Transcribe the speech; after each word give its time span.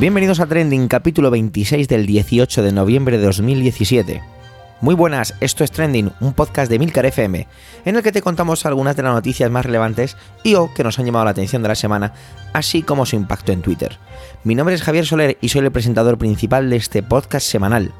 Bienvenidos 0.00 0.40
a 0.40 0.46
Trending, 0.46 0.88
capítulo 0.88 1.30
26 1.30 1.86
del 1.86 2.06
18 2.06 2.62
de 2.62 2.72
noviembre 2.72 3.18
de 3.18 3.26
2017. 3.26 4.22
Muy 4.80 4.94
buenas, 4.94 5.34
esto 5.40 5.62
es 5.62 5.72
Trending, 5.72 6.10
un 6.20 6.32
podcast 6.32 6.70
de 6.70 6.78
Milcar 6.78 7.04
FM, 7.04 7.46
en 7.84 7.96
el 7.96 8.02
que 8.02 8.10
te 8.10 8.22
contamos 8.22 8.64
algunas 8.64 8.96
de 8.96 9.02
las 9.02 9.12
noticias 9.12 9.50
más 9.50 9.66
relevantes 9.66 10.16
y 10.42 10.54
o 10.54 10.72
que 10.72 10.84
nos 10.84 10.98
han 10.98 11.04
llamado 11.04 11.26
la 11.26 11.32
atención 11.32 11.60
de 11.60 11.68
la 11.68 11.74
semana, 11.74 12.14
así 12.54 12.82
como 12.82 13.04
su 13.04 13.14
impacto 13.14 13.52
en 13.52 13.60
Twitter. 13.60 13.98
Mi 14.42 14.54
nombre 14.54 14.74
es 14.74 14.80
Javier 14.80 15.04
Soler 15.04 15.36
y 15.42 15.50
soy 15.50 15.66
el 15.66 15.70
presentador 15.70 16.16
principal 16.16 16.70
de 16.70 16.76
este 16.76 17.02
podcast 17.02 17.46
semanal. 17.46 17.92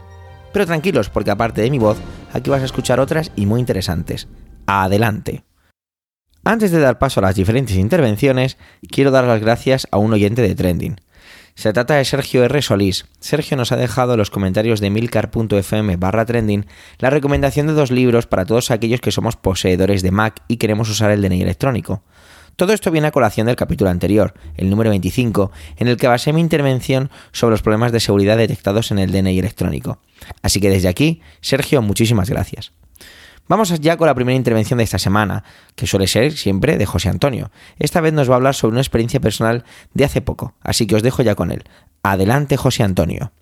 Pero 0.55 0.65
tranquilos, 0.65 1.11
porque 1.11 1.33
aparte 1.33 1.61
de 1.61 1.71
mi 1.71 1.79
voz, 1.79 1.99
aquí 2.33 2.49
vas 2.49 2.63
a 2.63 2.65
escuchar 2.65 2.99
otras 2.99 3.31
y 3.37 3.45
muy 3.45 3.61
interesantes. 3.61 4.27
Adelante. 4.65 5.45
Antes 6.45 6.71
de 6.71 6.81
dar 6.81 6.99
paso 6.99 7.21
a 7.21 7.25
las 7.25 7.35
diferentes 7.35 7.77
intervenciones, 7.77 8.57
quiero 8.89 9.11
dar 9.11 9.25
las 9.25 9.43
gracias 9.43 9.87
a 9.91 9.99
un 9.99 10.15
oyente 10.15 10.41
de 10.41 10.55
Trending. 10.55 10.97
Se 11.61 11.75
trata 11.75 11.97
de 11.97 12.07
Sergio 12.07 12.43
R. 12.43 12.63
Solís. 12.63 13.05
Sergio 13.19 13.55
nos 13.55 13.71
ha 13.71 13.77
dejado 13.77 14.17
los 14.17 14.31
comentarios 14.31 14.81
de 14.81 14.89
milcar.fm 14.89 15.97
barra 15.97 16.25
trending 16.25 16.65
la 16.99 17.11
recomendación 17.11 17.67
de 17.67 17.75
dos 17.75 17.91
libros 17.91 18.27
para 18.27 18.47
todos 18.47 18.71
aquellos 18.71 19.03
que 19.03 19.13
somos 19.13 19.37
poseedores 19.37 20.01
de 20.01 20.11
Mac 20.11 20.43
y 20.49 20.57
queremos 20.57 20.89
usar 20.89 21.11
el 21.11 21.21
DNI 21.21 21.43
electrónico. 21.43 22.03
Todo 22.57 22.73
esto 22.73 22.91
viene 22.91 23.09
a 23.09 23.13
colación 23.13 23.47
del 23.47 23.57
capítulo 23.57 23.91
anterior, 23.91 24.33
el 24.57 24.71
número 24.71 24.89
25, 24.89 25.53
en 25.77 25.89
el 25.89 25.99
que 25.99 26.09
basé 26.09 26.33
mi 26.33 26.41
intervención 26.41 27.11
sobre 27.31 27.53
los 27.53 27.61
problemas 27.61 27.93
de 27.93 28.01
seguridad 28.01 28.39
detectados 28.39 28.91
en 28.91 28.99
el 28.99 29.13
DNI 29.13 29.39
electrónico. 29.39 29.99
Así 30.41 30.61
que 30.61 30.71
desde 30.71 30.89
aquí, 30.89 31.21
Sergio, 31.43 31.83
muchísimas 31.83 32.31
gracias. 32.31 32.73
Vamos 33.51 33.81
ya 33.81 33.97
con 33.97 34.07
la 34.07 34.15
primera 34.15 34.37
intervención 34.37 34.79
de 34.79 34.85
esta 34.85 35.01
semana, 35.01 35.43
que 35.75 35.89
suele 35.89 36.07
ser 36.07 36.31
siempre 36.31 36.79
de 36.79 36.87
José 36.87 37.09
Antonio. 37.09 37.51
Esta 37.81 38.01
vez 38.01 38.13
nos 38.13 38.31
va 38.31 38.35
a 38.35 38.37
hablar 38.37 38.55
sobre 38.55 38.75
una 38.75 38.81
experiencia 38.81 39.19
personal 39.19 39.65
de 39.93 40.05
hace 40.05 40.21
poco, 40.21 40.55
así 40.61 40.87
que 40.87 40.95
os 40.95 41.03
dejo 41.03 41.25
ya 41.25 41.35
con 41.35 41.51
él. 41.51 41.65
Adelante, 42.05 42.57
José 42.57 42.85
Antonio. 42.85 43.33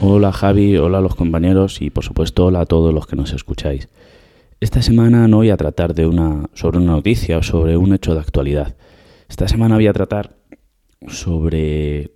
Hola 0.00 0.32
Javi, 0.32 0.78
hola 0.78 0.98
a 0.98 1.00
los 1.00 1.14
compañeros 1.14 1.80
y 1.80 1.90
por 1.90 2.02
supuesto 2.02 2.46
hola 2.46 2.62
a 2.62 2.66
todos 2.66 2.92
los 2.92 3.06
que 3.06 3.14
nos 3.14 3.32
escucháis. 3.32 3.88
Esta 4.58 4.82
semana 4.82 5.28
no 5.28 5.36
voy 5.36 5.50
a 5.50 5.56
tratar 5.56 5.94
de 5.94 6.08
una, 6.08 6.48
sobre 6.54 6.78
una 6.78 6.90
noticia 6.90 7.38
o 7.38 7.44
sobre 7.44 7.76
un 7.76 7.94
hecho 7.94 8.14
de 8.14 8.20
actualidad. 8.20 8.74
Esta 9.28 9.46
semana 9.46 9.76
voy 9.76 9.86
a 9.86 9.92
tratar 9.92 10.37
sobre 11.06 12.12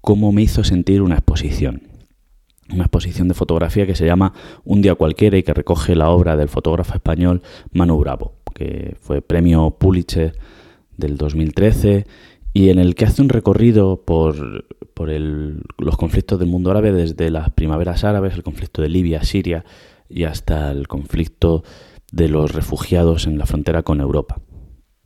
cómo 0.00 0.32
me 0.32 0.42
hizo 0.42 0.64
sentir 0.64 1.02
una 1.02 1.16
exposición. 1.16 1.82
Una 2.72 2.84
exposición 2.84 3.28
de 3.28 3.34
fotografía 3.34 3.86
que 3.86 3.94
se 3.94 4.06
llama 4.06 4.32
Un 4.64 4.82
día 4.82 4.94
cualquiera 4.94 5.36
y 5.36 5.42
que 5.42 5.52
recoge 5.52 5.94
la 5.94 6.10
obra 6.10 6.36
del 6.36 6.48
fotógrafo 6.48 6.94
español 6.94 7.42
Manu 7.72 7.98
Bravo, 7.98 8.36
que 8.54 8.96
fue 9.00 9.20
premio 9.20 9.76
Pulitzer 9.78 10.38
del 10.96 11.16
2013 11.16 12.06
y 12.54 12.70
en 12.70 12.78
el 12.78 12.94
que 12.94 13.04
hace 13.04 13.22
un 13.22 13.28
recorrido 13.28 14.02
por, 14.04 14.66
por 14.94 15.10
los 15.10 15.96
conflictos 15.96 16.38
del 16.38 16.48
mundo 16.48 16.70
árabe 16.70 16.92
desde 16.92 17.30
las 17.30 17.50
primaveras 17.50 18.04
árabes, 18.04 18.34
el 18.34 18.42
conflicto 18.42 18.80
de 18.80 18.88
Libia, 18.88 19.22
Siria 19.22 19.64
y 20.08 20.24
hasta 20.24 20.70
el 20.70 20.88
conflicto 20.88 21.64
de 22.10 22.28
los 22.28 22.52
refugiados 22.52 23.26
en 23.26 23.38
la 23.38 23.46
frontera 23.46 23.82
con 23.82 24.00
Europa, 24.00 24.40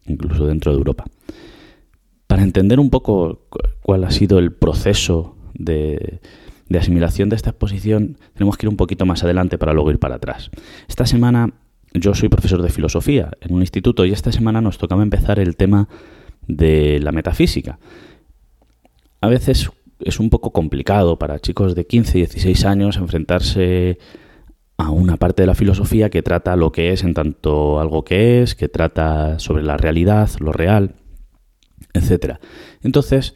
incluso 0.06 0.46
dentro 0.46 0.72
de 0.72 0.78
Europa 0.78 1.04
para 2.36 2.44
entender 2.44 2.80
un 2.80 2.90
poco 2.90 3.46
cuál 3.80 4.04
ha 4.04 4.10
sido 4.10 4.38
el 4.38 4.52
proceso 4.52 5.38
de, 5.54 6.20
asimilación 6.78 7.30
de 7.30 7.36
esta 7.36 7.48
exposición, 7.48 8.18
tenemos 8.34 8.58
que 8.58 8.66
ir 8.66 8.68
un 8.68 8.76
poquito 8.76 9.06
más 9.06 9.24
adelante 9.24 9.56
para 9.56 9.72
luego 9.72 9.90
ir 9.90 9.98
para 9.98 10.16
atrás. 10.16 10.50
Esta 10.86 11.06
semana 11.06 11.54
yo 11.94 12.14
soy 12.14 12.28
profesor 12.28 12.60
de 12.60 12.68
filosofía 12.68 13.30
en 13.40 13.54
un 13.54 13.62
instituto 13.62 14.04
y 14.04 14.12
esta 14.12 14.32
semana 14.32 14.60
nos 14.60 14.76
tocaba 14.76 15.02
empezar 15.02 15.38
el 15.38 15.56
tema 15.56 15.88
de 16.46 17.00
la 17.00 17.10
metafísica. 17.10 17.78
A 19.22 19.28
veces 19.28 19.70
es 20.00 20.20
un 20.20 20.28
poco 20.28 20.52
complicado 20.52 21.18
para 21.18 21.38
chicos 21.38 21.74
de 21.74 21.86
15 21.86 22.18
y 22.18 22.20
16 22.20 22.66
años 22.66 22.98
enfrentarse 22.98 23.96
a 24.76 24.90
una 24.90 25.16
parte 25.16 25.44
de 25.44 25.46
la 25.46 25.54
filosofía 25.54 26.10
que 26.10 26.20
trata 26.20 26.54
lo 26.54 26.70
que 26.70 26.92
es 26.92 27.02
en 27.02 27.14
tanto 27.14 27.80
algo 27.80 28.04
que 28.04 28.42
es, 28.42 28.54
que 28.54 28.68
trata 28.68 29.38
sobre 29.38 29.62
la 29.62 29.78
realidad, 29.78 30.28
lo 30.38 30.52
real 30.52 30.96
etcétera. 31.92 32.40
Entonces, 32.82 33.34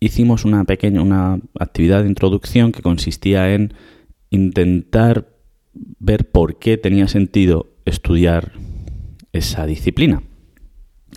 hicimos 0.00 0.44
una 0.44 0.64
pequeña 0.64 1.02
una 1.02 1.40
actividad 1.58 2.02
de 2.02 2.08
introducción 2.08 2.72
que 2.72 2.82
consistía 2.82 3.54
en 3.54 3.74
intentar 4.30 5.28
ver 5.98 6.30
por 6.30 6.58
qué 6.58 6.76
tenía 6.76 7.08
sentido 7.08 7.68
estudiar 7.84 8.52
esa 9.32 9.66
disciplina. 9.66 10.22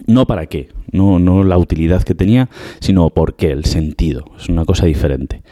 No 0.08 0.28
para 0.28 0.46
qué, 0.46 0.70
no, 0.92 1.20
no 1.20 1.44
la 1.44 1.58
utilidad 1.58 2.04
que 2.04 2.16
tenía, 2.16 2.50
sino 2.80 3.10
por 3.10 3.36
qué, 3.36 3.52
el 3.52 3.66
sentido. 3.66 4.26
Es 4.38 4.48
una 4.48 4.66
cosa 4.66 4.86
diferente. 4.86 5.44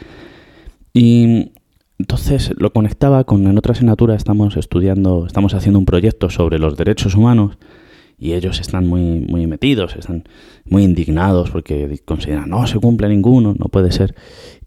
Y 0.92 1.52
entonces 1.98 2.52
lo 2.56 2.72
conectaba 2.72 3.24
con 3.24 3.46
en 3.46 3.58
otra 3.58 3.72
asignatura 3.72 4.14
estamos 4.14 4.56
estudiando, 4.56 5.26
estamos 5.26 5.54
haciendo 5.54 5.78
un 5.78 5.84
proyecto 5.84 6.30
sobre 6.30 6.58
los 6.58 6.76
derechos 6.76 7.14
humanos 7.14 7.58
y 8.18 8.32
ellos 8.32 8.60
están 8.60 8.86
muy, 8.86 9.20
muy 9.20 9.46
metidos, 9.46 9.94
están 9.96 10.24
muy 10.64 10.82
indignados 10.82 11.50
porque 11.50 12.00
consideran, 12.04 12.50
no 12.50 12.66
se 12.66 12.78
cumple 12.78 13.08
ninguno, 13.08 13.54
no 13.56 13.66
puede 13.66 13.92
ser. 13.92 14.14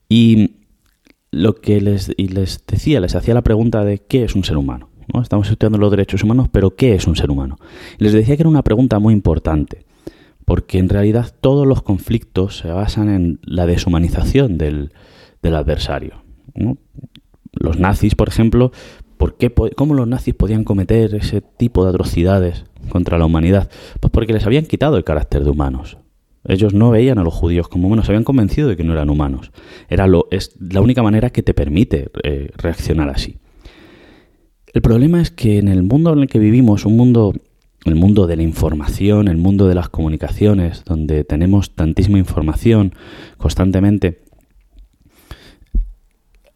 Y 0.07 0.55
lo 1.31 1.55
que 1.55 1.81
les, 1.81 2.11
y 2.15 2.29
les 2.29 2.63
decía, 2.65 2.99
les 2.99 3.15
hacía 3.15 3.33
la 3.33 3.41
pregunta 3.41 3.83
de 3.83 3.99
qué 3.99 4.23
es 4.23 4.35
un 4.35 4.43
ser 4.43 4.57
humano. 4.57 4.89
¿no? 5.13 5.21
Estamos 5.21 5.49
estudiando 5.49 5.77
los 5.77 5.91
derechos 5.91 6.23
humanos, 6.23 6.47
pero 6.51 6.75
¿qué 6.75 6.95
es 6.95 7.07
un 7.07 7.15
ser 7.15 7.29
humano? 7.29 7.57
Les 7.97 8.13
decía 8.13 8.35
que 8.35 8.43
era 8.43 8.49
una 8.49 8.63
pregunta 8.63 8.99
muy 8.99 9.13
importante, 9.13 9.85
porque 10.45 10.77
en 10.79 10.89
realidad 10.89 11.33
todos 11.41 11.67
los 11.67 11.81
conflictos 11.81 12.57
se 12.57 12.69
basan 12.69 13.09
en 13.09 13.39
la 13.43 13.65
deshumanización 13.65 14.57
del, 14.57 14.93
del 15.41 15.55
adversario. 15.55 16.23
Los 17.53 17.79
nazis, 17.79 18.15
por 18.15 18.29
ejemplo, 18.29 18.71
¿por 19.17 19.35
qué, 19.35 19.53
¿cómo 19.75 19.93
los 19.93 20.07
nazis 20.07 20.35
podían 20.35 20.63
cometer 20.63 21.15
ese 21.15 21.41
tipo 21.41 21.83
de 21.83 21.89
atrocidades 21.89 22.65
contra 22.89 23.17
la 23.17 23.25
humanidad? 23.25 23.69
Pues 23.99 24.11
porque 24.11 24.33
les 24.33 24.45
habían 24.45 24.65
quitado 24.65 24.97
el 24.97 25.03
carácter 25.03 25.43
de 25.43 25.49
humanos. 25.49 25.97
Ellos 26.47 26.73
no 26.73 26.89
veían 26.89 27.19
a 27.19 27.23
los 27.23 27.33
judíos 27.33 27.67
como 27.67 27.87
humanos, 27.87 28.09
habían 28.09 28.23
convencido 28.23 28.67
de 28.67 28.75
que 28.75 28.83
no 28.83 28.93
eran 28.93 29.09
humanos. 29.09 29.51
Era 29.89 30.07
lo, 30.07 30.27
es 30.31 30.55
la 30.59 30.81
única 30.81 31.03
manera 31.03 31.29
que 31.29 31.43
te 31.43 31.53
permite 31.53 32.09
eh, 32.23 32.49
reaccionar 32.57 33.09
así. 33.09 33.37
El 34.73 34.81
problema 34.81 35.21
es 35.21 35.31
que 35.31 35.59
en 35.59 35.67
el 35.67 35.83
mundo 35.83 36.13
en 36.13 36.19
el 36.19 36.27
que 36.27 36.39
vivimos, 36.39 36.85
un 36.85 36.97
mundo, 36.97 37.33
el 37.85 37.95
mundo 37.95 38.25
de 38.25 38.37
la 38.37 38.43
información, 38.43 39.27
el 39.27 39.37
mundo 39.37 39.67
de 39.67 39.75
las 39.75 39.89
comunicaciones, 39.89 40.83
donde 40.85 41.23
tenemos 41.25 41.75
tantísima 41.75 42.17
información 42.17 42.93
constantemente, 43.37 44.20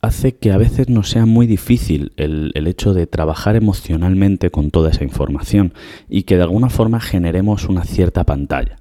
hace 0.05 0.35
que 0.35 0.51
a 0.51 0.57
veces 0.57 0.89
nos 0.89 1.09
sea 1.09 1.25
muy 1.25 1.47
difícil 1.47 2.13
el, 2.17 2.51
hecho 2.67 2.93
de 2.93 3.07
trabajar 3.07 3.55
emocionalmente 3.55 4.49
con 4.49 4.71
toda 4.71 4.91
esa 4.91 5.03
información 5.03 5.73
y 6.09 6.23
que 6.23 6.37
de 6.37 6.43
alguna 6.43 6.69
forma 6.69 6.99
generemos 6.99 7.67
una 7.67 7.83
cierta 7.83 8.23
pantalla. 8.23 8.77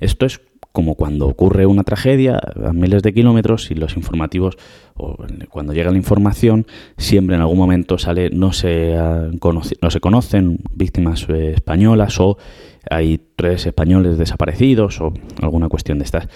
Esto 0.00 0.26
es 0.26 0.40
como 0.72 0.94
cuando 0.94 1.26
ocurre 1.26 1.66
una 1.66 1.82
tragedia 1.82 2.38
a 2.64 2.72
miles 2.72 3.02
de 3.02 3.12
kilómetros 3.12 3.70
y 3.70 3.74
los 3.74 3.96
informativos, 3.96 4.56
o 4.94 5.16
cuando 5.50 5.72
llega 5.72 5.90
la 5.90 5.96
información, 5.96 6.66
siempre 6.96 7.36
en 7.36 7.42
algún 7.42 7.58
momento 7.58 7.98
sale, 7.98 8.30
no 8.30 8.52
se, 8.52 8.94
no 8.94 9.90
se 9.90 10.00
conocen 10.00 10.60
víctimas 10.72 11.26
eh, 11.28 11.52
españolas 11.54 12.20
o 12.20 12.38
hay 12.90 13.20
tres 13.34 13.66
españoles 13.66 14.18
desaparecidos 14.18 15.00
o 15.00 15.12
alguna 15.40 15.68
cuestión 15.68 15.98
de 15.98 16.04
estas. 16.04 16.28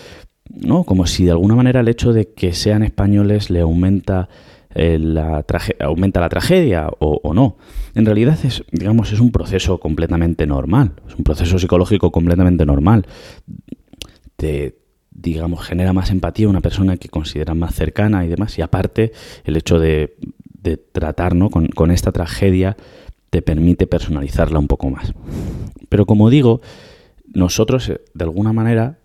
¿No? 0.54 0.84
Como 0.84 1.06
si 1.06 1.24
de 1.24 1.32
alguna 1.32 1.54
manera 1.54 1.80
el 1.80 1.88
hecho 1.88 2.12
de 2.12 2.28
que 2.28 2.52
sean 2.52 2.82
españoles 2.82 3.50
le 3.50 3.60
aumenta 3.60 4.28
eh, 4.74 4.98
la 4.98 5.44
aumenta 5.80 6.20
la 6.20 6.28
tragedia 6.28 6.88
o, 6.98 7.34
no. 7.34 7.56
En 7.94 8.06
realidad 8.06 8.38
es, 8.42 8.64
digamos, 8.72 9.12
es 9.12 9.20
un 9.20 9.30
proceso 9.30 9.78
completamente 9.78 10.46
normal, 10.46 10.92
es 11.06 11.14
un 11.14 11.24
proceso 11.24 11.58
psicológico 11.58 12.10
completamente 12.10 12.64
normal. 12.64 13.06
Te, 14.36 14.78
digamos, 15.10 15.62
genera 15.62 15.92
más 15.92 16.10
empatía 16.10 16.48
una 16.48 16.62
persona 16.62 16.96
que 16.96 17.08
considera 17.08 17.54
más 17.54 17.74
cercana 17.74 18.24
y 18.24 18.28
demás. 18.28 18.58
Y 18.58 18.62
aparte, 18.62 19.12
el 19.44 19.56
hecho 19.56 19.78
de, 19.78 20.16
de 20.62 20.78
tratar 20.78 21.36
con, 21.50 21.68
con 21.68 21.90
esta 21.90 22.12
tragedia 22.12 22.76
te 23.28 23.42
permite 23.42 23.86
personalizarla 23.86 24.58
un 24.58 24.68
poco 24.68 24.88
más. 24.88 25.12
Pero 25.90 26.06
como 26.06 26.30
digo, 26.30 26.62
nosotros, 27.34 27.90
eh, 27.90 28.00
de 28.14 28.24
alguna 28.24 28.54
manera, 28.54 28.98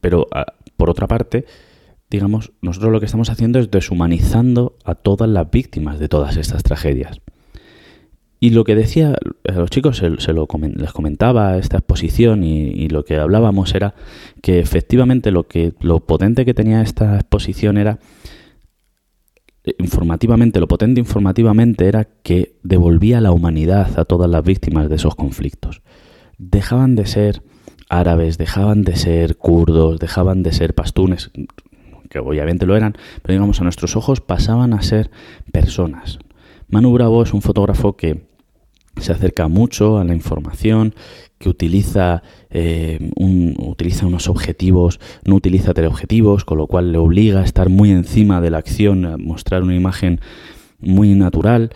pero 0.00 0.28
por 0.80 0.88
otra 0.88 1.06
parte, 1.06 1.44
digamos, 2.08 2.52
nosotros 2.62 2.90
lo 2.90 3.00
que 3.00 3.06
estamos 3.06 3.28
haciendo 3.28 3.58
es 3.58 3.70
deshumanizando 3.70 4.78
a 4.82 4.94
todas 4.94 5.28
las 5.28 5.50
víctimas 5.50 5.98
de 5.98 6.08
todas 6.08 6.38
estas 6.38 6.62
tragedias. 6.62 7.20
Y 8.40 8.50
lo 8.50 8.64
que 8.64 8.74
decía 8.74 9.14
a 9.46 9.52
los 9.52 9.68
chicos, 9.68 9.98
se, 9.98 10.32
lo 10.32 10.48
les 10.74 10.92
comentaba 10.92 11.58
esta 11.58 11.76
exposición 11.76 12.42
y, 12.42 12.88
lo 12.88 13.04
que 13.04 13.16
hablábamos 13.16 13.74
era 13.74 13.94
que 14.40 14.58
efectivamente 14.58 15.30
lo, 15.30 15.46
que, 15.46 15.74
lo 15.80 16.00
potente 16.00 16.46
que 16.46 16.54
tenía 16.54 16.80
esta 16.80 17.16
exposición 17.16 17.76
era 17.76 17.98
eh, 19.64 19.74
informativamente, 19.78 20.60
lo 20.60 20.68
potente 20.68 20.98
informativamente 20.98 21.88
era 21.88 22.08
que 22.22 22.56
devolvía 22.62 23.20
la 23.20 23.32
humanidad 23.32 23.98
a 23.98 24.06
todas 24.06 24.30
las 24.30 24.42
víctimas 24.42 24.88
de 24.88 24.96
esos 24.96 25.14
conflictos. 25.14 25.82
Dejaban 26.38 26.96
de 26.96 27.04
ser 27.04 27.42
árabes, 27.90 28.38
dejaban 28.38 28.82
de 28.82 28.96
ser 28.96 29.36
kurdos, 29.36 29.98
dejaban 29.98 30.42
de 30.42 30.52
ser 30.52 30.74
pastunes, 30.74 31.30
que 32.08 32.18
obviamente 32.20 32.64
lo 32.64 32.76
eran, 32.76 32.96
pero 33.22 33.34
digamos 33.34 33.60
a 33.60 33.64
nuestros 33.64 33.96
ojos 33.96 34.20
pasaban 34.20 34.72
a 34.72 34.80
ser 34.80 35.10
personas. 35.52 36.18
Manu 36.68 36.92
Bravo 36.92 37.22
es 37.22 37.34
un 37.34 37.42
fotógrafo 37.42 37.96
que 37.96 38.30
se 38.98 39.12
acerca 39.12 39.48
mucho 39.48 39.98
a 39.98 40.04
la 40.04 40.14
información, 40.14 40.94
que 41.38 41.48
utiliza, 41.48 42.22
eh, 42.50 43.10
utiliza 43.16 44.06
unos 44.06 44.28
objetivos, 44.28 45.00
no 45.24 45.34
utiliza 45.34 45.74
teleobjetivos, 45.74 46.44
con 46.44 46.58
lo 46.58 46.66
cual 46.66 46.92
le 46.92 46.98
obliga 46.98 47.40
a 47.40 47.44
estar 47.44 47.70
muy 47.70 47.90
encima 47.90 48.40
de 48.40 48.50
la 48.50 48.58
acción, 48.58 49.04
a 49.04 49.16
mostrar 49.16 49.62
una 49.62 49.74
imagen 49.74 50.20
muy 50.78 51.14
natural 51.14 51.70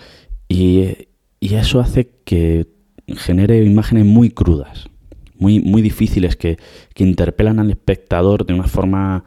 y, 0.49 1.09
y 1.41 1.55
eso 1.55 1.81
hace 1.81 2.11
que 2.25 2.67
genere 3.09 3.65
imágenes 3.65 4.05
muy 4.05 4.31
crudas, 4.31 4.91
muy, 5.39 5.61
muy 5.61 5.83
difíciles, 5.83 6.37
que, 6.37 6.59
que 6.95 7.05
interpelan 7.05 7.59
al 7.59 7.71
espectador 7.71 8.47
de 8.47 8.55
una 8.55 8.69
forma 8.69 9.25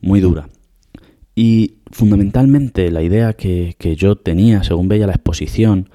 muy 0.00 0.20
dura. 0.20 0.48
Y 1.34 1.76
fundamentalmente 1.90 2.90
la 2.90 3.02
idea 3.02 3.32
que, 3.32 3.74
que 3.78 3.96
yo 3.96 4.16
tenía, 4.16 4.62
según 4.62 4.88
veía 4.88 5.06
la 5.06 5.14
exposición, 5.14 5.90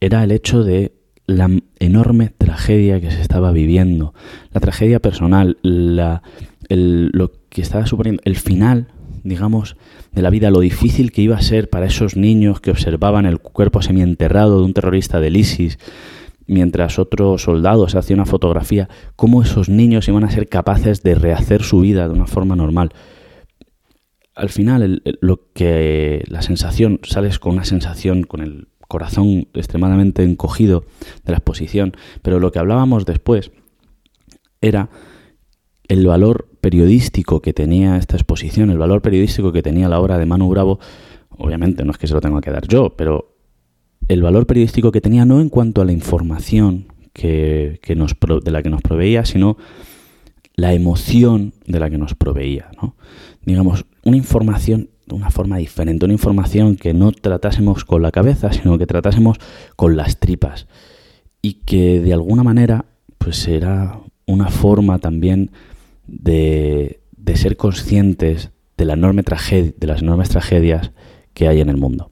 era 0.00 0.22
el 0.22 0.30
hecho 0.30 0.62
de 0.62 0.92
la 1.26 1.50
enorme 1.78 2.30
tragedia 2.36 3.00
que 3.00 3.10
se 3.10 3.20
estaba 3.20 3.50
viviendo, 3.52 4.14
la 4.52 4.60
tragedia 4.60 5.00
personal, 5.00 5.58
la, 5.62 6.22
lo 6.68 7.32
que 7.48 7.62
estaba 7.62 7.86
suponiendo, 7.86 8.22
el 8.24 8.36
final, 8.36 8.88
digamos, 9.24 9.76
de 10.12 10.22
la 10.22 10.30
vida, 10.30 10.50
lo 10.50 10.60
difícil 10.60 11.10
que 11.10 11.22
iba 11.22 11.36
a 11.36 11.42
ser 11.42 11.68
para 11.68 11.86
esos 11.86 12.16
niños 12.16 12.60
que 12.60 12.70
observaban 12.70 13.26
el 13.26 13.38
cuerpo 13.40 13.82
semienterrado 13.82 14.60
de 14.60 14.66
un 14.66 14.72
terrorista 14.72 15.20
del 15.20 15.36
ISIS, 15.36 15.78
mientras 16.46 16.98
otros 16.98 17.42
soldados 17.42 17.94
hacían 17.94 18.20
una 18.20 18.26
fotografía, 18.26 18.88
cómo 19.16 19.42
esos 19.42 19.68
niños 19.68 20.08
iban 20.08 20.24
a 20.24 20.30
ser 20.30 20.48
capaces 20.48 21.02
de 21.02 21.14
rehacer 21.14 21.62
su 21.62 21.80
vida 21.80 22.08
de 22.08 22.14
una 22.14 22.26
forma 22.26 22.56
normal. 22.56 22.90
Al 24.34 24.50
final, 24.50 25.02
lo 25.20 25.52
que 25.52 26.24
la 26.28 26.42
sensación, 26.42 27.00
sales 27.02 27.38
con 27.38 27.54
una 27.54 27.64
sensación, 27.64 28.22
con 28.22 28.42
el 28.42 28.68
corazón 28.86 29.48
extremadamente 29.54 30.22
encogido 30.22 30.84
de 31.24 31.32
la 31.32 31.38
exposición, 31.38 31.96
pero 32.22 32.38
lo 32.38 32.52
que 32.52 32.58
hablábamos 32.58 33.06
después 33.06 33.50
era 34.60 34.90
el 35.88 36.06
valor 36.06 36.48
periodístico 36.60 37.40
que 37.40 37.52
tenía 37.52 37.96
esta 37.96 38.16
exposición, 38.16 38.70
el 38.70 38.78
valor 38.78 39.02
periodístico 39.02 39.52
que 39.52 39.62
tenía 39.62 39.88
la 39.88 40.00
obra 40.00 40.18
de 40.18 40.26
Manu 40.26 40.48
Bravo, 40.48 40.80
obviamente 41.30 41.84
no 41.84 41.92
es 41.92 41.98
que 41.98 42.06
se 42.06 42.14
lo 42.14 42.20
tenga 42.20 42.40
que 42.40 42.50
dar 42.50 42.66
yo, 42.66 42.90
pero 42.96 43.35
el 44.08 44.22
valor 44.22 44.46
periodístico 44.46 44.92
que 44.92 45.00
tenía 45.00 45.24
no 45.24 45.40
en 45.40 45.48
cuanto 45.48 45.82
a 45.82 45.84
la 45.84 45.92
información 45.92 46.86
que, 47.12 47.80
nos, 47.96 48.16
de 48.44 48.50
la 48.50 48.62
que 48.62 48.70
nos 48.70 48.82
proveía, 48.82 49.24
sino 49.24 49.56
la 50.54 50.74
emoción 50.74 51.54
de 51.66 51.80
la 51.80 51.90
que 51.90 51.98
nos 51.98 52.14
proveía. 52.14 52.70
¿no? 52.80 52.96
Digamos, 53.44 53.86
una 54.04 54.16
información 54.16 54.90
de 55.06 55.14
una 55.14 55.30
forma 55.30 55.58
diferente, 55.58 56.04
una 56.04 56.14
información 56.14 56.76
que 56.76 56.92
no 56.92 57.12
tratásemos 57.12 57.84
con 57.84 58.02
la 58.02 58.10
cabeza, 58.10 58.52
sino 58.52 58.76
que 58.78 58.86
tratásemos 58.86 59.38
con 59.76 59.96
las 59.96 60.18
tripas. 60.18 60.66
Y 61.42 61.54
que 61.64 62.00
de 62.00 62.12
alguna 62.12 62.42
manera, 62.42 62.86
pues 63.18 63.46
era 63.46 64.00
una 64.26 64.48
forma 64.48 64.98
también 64.98 65.52
de, 66.06 67.00
de 67.16 67.36
ser 67.36 67.56
conscientes 67.56 68.50
de, 68.76 68.84
la 68.84 68.94
enorme 68.94 69.22
tragedia, 69.22 69.72
de 69.76 69.86
las 69.86 70.02
enormes 70.02 70.28
tragedias 70.28 70.92
que 71.34 71.48
hay 71.48 71.60
en 71.60 71.68
el 71.68 71.76
mundo. 71.76 72.10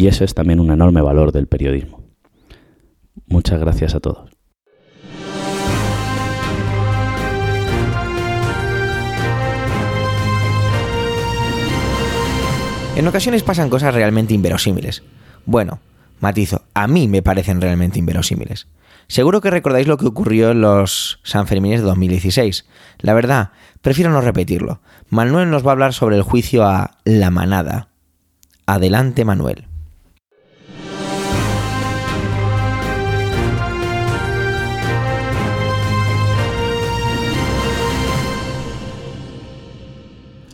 Y 0.00 0.06
ese 0.06 0.24
es 0.24 0.32
también 0.32 0.60
un 0.60 0.70
enorme 0.70 1.02
valor 1.02 1.30
del 1.30 1.46
periodismo. 1.46 2.02
Muchas 3.26 3.60
gracias 3.60 3.94
a 3.94 4.00
todos. 4.00 4.30
En 12.96 13.06
ocasiones 13.06 13.42
pasan 13.42 13.68
cosas 13.68 13.92
realmente 13.92 14.32
inverosímiles. 14.32 15.02
Bueno, 15.44 15.80
matizo, 16.18 16.62
a 16.72 16.86
mí 16.86 17.06
me 17.06 17.20
parecen 17.20 17.60
realmente 17.60 17.98
inverosímiles. 17.98 18.68
Seguro 19.06 19.42
que 19.42 19.50
recordáis 19.50 19.86
lo 19.86 19.98
que 19.98 20.06
ocurrió 20.06 20.52
en 20.52 20.62
los 20.62 21.20
Sanfermines 21.24 21.80
de 21.80 21.86
2016. 21.86 22.64
La 23.00 23.12
verdad, 23.12 23.50
prefiero 23.82 24.10
no 24.10 24.22
repetirlo. 24.22 24.80
Manuel 25.10 25.50
nos 25.50 25.62
va 25.62 25.72
a 25.72 25.72
hablar 25.72 25.92
sobre 25.92 26.16
el 26.16 26.22
juicio 26.22 26.64
a 26.64 26.96
La 27.04 27.30
Manada. 27.30 27.88
Adelante, 28.64 29.26
Manuel. 29.26 29.66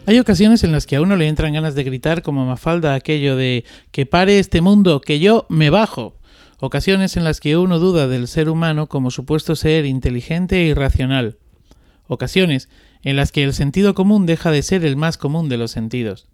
Hay 0.08 0.20
ocasiones 0.20 0.62
en 0.62 0.70
las 0.70 0.86
que 0.86 0.94
a 0.94 1.00
uno 1.00 1.16
le 1.16 1.26
entran 1.26 1.52
ganas 1.52 1.74
de 1.74 1.82
gritar 1.82 2.22
como 2.22 2.46
Mafalda 2.46 2.94
aquello 2.94 3.34
de 3.34 3.64
que 3.90 4.06
pare 4.06 4.38
este 4.38 4.60
mundo, 4.60 5.00
que 5.00 5.18
yo 5.18 5.46
me 5.48 5.68
bajo. 5.68 6.14
Ocasiones 6.60 7.16
en 7.16 7.24
las 7.24 7.40
que 7.40 7.56
uno 7.56 7.80
duda 7.80 8.06
del 8.06 8.28
ser 8.28 8.48
humano 8.48 8.86
como 8.86 9.10
supuesto 9.10 9.56
ser 9.56 9.84
inteligente 9.84 10.60
e 10.60 10.66
irracional. 10.66 11.38
Ocasiones 12.06 12.68
en 13.02 13.16
las 13.16 13.32
que 13.32 13.42
el 13.42 13.52
sentido 13.52 13.94
común 13.94 14.26
deja 14.26 14.52
de 14.52 14.62
ser 14.62 14.84
el 14.84 14.96
más 14.96 15.18
común 15.18 15.48
de 15.48 15.56
los 15.56 15.72
sentidos. 15.72 16.28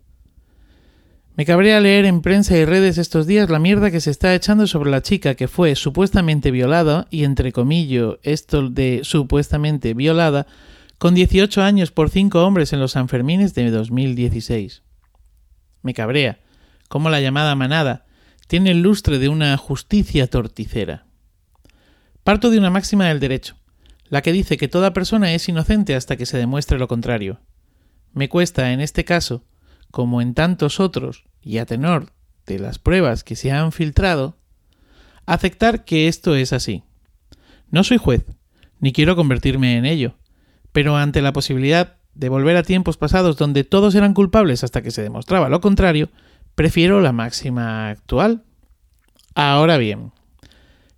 Me 1.35 1.47
cabría 1.47 1.81
leer 1.81 2.05
en 2.05 2.21
prensa 2.21 2.59
y 2.59 2.67
redes 2.67 2.99
estos 2.99 3.27
días 3.27 3.49
la 3.49 3.59
mierda 3.59 3.91
que 3.91 4.03
se 4.03 4.11
está 4.11 4.35
echando 4.35 4.67
sobre 4.67 4.91
la 4.91 5.01
chica 5.01 5.35
que 5.35 5.49
fue 5.49 5.77
supuestamente 5.77 6.51
violada, 6.51 7.07
y 7.11 7.25
entre 7.25 7.53
comillas 7.53 8.17
esto 8.23 8.69
de 8.69 9.01
supuestamente 9.03 9.95
violada, 9.95 10.47
con 11.03 11.17
18 11.17 11.65
años 11.65 11.91
por 11.91 12.11
cinco 12.11 12.47
hombres 12.47 12.73
en 12.73 12.79
los 12.79 12.93
Sanfermines 12.93 13.55
de 13.55 13.73
2016. 13.73 14.85
Me 15.83 15.95
cabrea 15.95 16.39
cómo 16.89 17.11
la 17.11 17.21
llamada 17.21 17.57
manada 17.57 18.07
tiene 18.47 18.71
el 18.71 18.83
lustre 18.83 19.19
de 19.19 19.29
una 19.29 19.57
justicia 19.57 20.29
torticera. 20.29 21.07
Parto 22.23 22.51
de 22.51 22.59
una 22.59 22.71
máxima 22.71 23.09
del 23.09 23.19
derecho, 23.19 23.57
la 24.11 24.23
que 24.23 24.31
dice 24.31 24.57
que 24.57 24.69
toda 24.69 24.93
persona 24.93 25.35
es 25.35 25.49
inocente 25.49 25.97
hasta 25.97 26.17
que 26.17 26.25
se 26.25 26.39
demuestre 26.39 26.79
lo 26.79 26.87
contrario. 26.87 27.41
Me 28.13 28.29
cuesta, 28.29 28.73
en 28.73 28.81
este 28.81 29.05
caso, 29.05 29.45
como 29.91 30.23
en 30.23 30.35
tantos 30.35 30.79
otros, 30.79 31.25
y 31.43 31.59
a 31.59 31.67
tenor 31.67 32.13
de 32.47 32.61
las 32.61 32.79
pruebas 32.79 33.25
que 33.25 33.35
se 33.35 33.51
han 33.51 33.73
filtrado, 33.73 34.39
aceptar 35.27 35.85
que 35.85 36.07
esto 36.07 36.37
es 36.37 36.53
así. 36.53 36.85
No 37.73 37.83
soy 37.83 37.97
juez, 37.97 38.25
ni 38.79 38.93
quiero 38.93 39.17
convertirme 39.17 39.77
en 39.77 39.85
ello, 39.85 40.15
pero 40.73 40.97
ante 40.97 41.23
la 41.23 41.33
posibilidad 41.33 41.97
de 42.15 42.29
volver 42.29 42.57
a 42.57 42.63
tiempos 42.63 42.97
pasados 42.97 43.37
donde 43.37 43.65
todos 43.65 43.95
eran 43.95 44.15
culpables 44.15 44.65
hasta 44.65 44.83
que 44.83 44.91
se 44.91 45.03
demostraba 45.03 45.49
lo 45.49 45.61
contrario, 45.61 46.11
prefiero 46.55 47.01
la 47.01 47.13
máxima 47.13 47.89
actual. 47.91 48.43
Ahora 49.35 49.79
bien, 49.79 50.13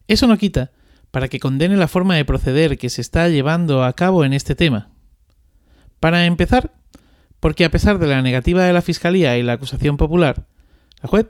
eso 0.08 0.26
no 0.26 0.36
quita 0.36 0.72
para 1.10 1.28
que 1.28 1.38
condene 1.38 1.76
la 1.76 1.86
forma 1.86 2.16
de 2.16 2.24
proceder 2.24 2.76
que 2.76 2.90
se 2.90 3.00
está 3.00 3.28
llevando 3.28 3.84
a 3.84 3.92
cabo 3.92 4.24
en 4.24 4.32
este 4.32 4.56
tema. 4.56 4.90
Para 6.00 6.26
empezar, 6.26 6.72
porque 7.38 7.64
a 7.64 7.70
pesar 7.70 7.98
de 7.98 8.08
la 8.08 8.20
negativa 8.20 8.64
de 8.64 8.72
la 8.72 8.82
Fiscalía 8.82 9.38
y 9.38 9.44
la 9.44 9.52
acusación 9.52 9.96
popular, 9.96 10.46
la 11.00 11.08
juez 11.08 11.28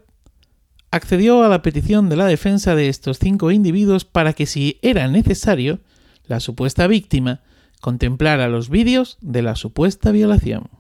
accedió 0.91 1.43
a 1.45 1.49
la 1.49 1.61
petición 1.61 2.09
de 2.09 2.17
la 2.17 2.27
defensa 2.27 2.75
de 2.75 2.89
estos 2.89 3.19
cinco 3.19 3.51
individuos 3.51 4.05
para 4.07 4.33
que 4.33 4.47
si 4.47 4.79
era 4.81 5.07
necesario, 5.09 5.81
la 6.27 6.41
supuesta 6.41 6.87
víctima 6.87 7.43
contemplara 7.85 8.49
los 8.49 8.71
vídeos 8.71 9.19
de 9.21 9.43
la 9.43 9.57
supuesta 9.57 10.11
violación. 10.11 10.71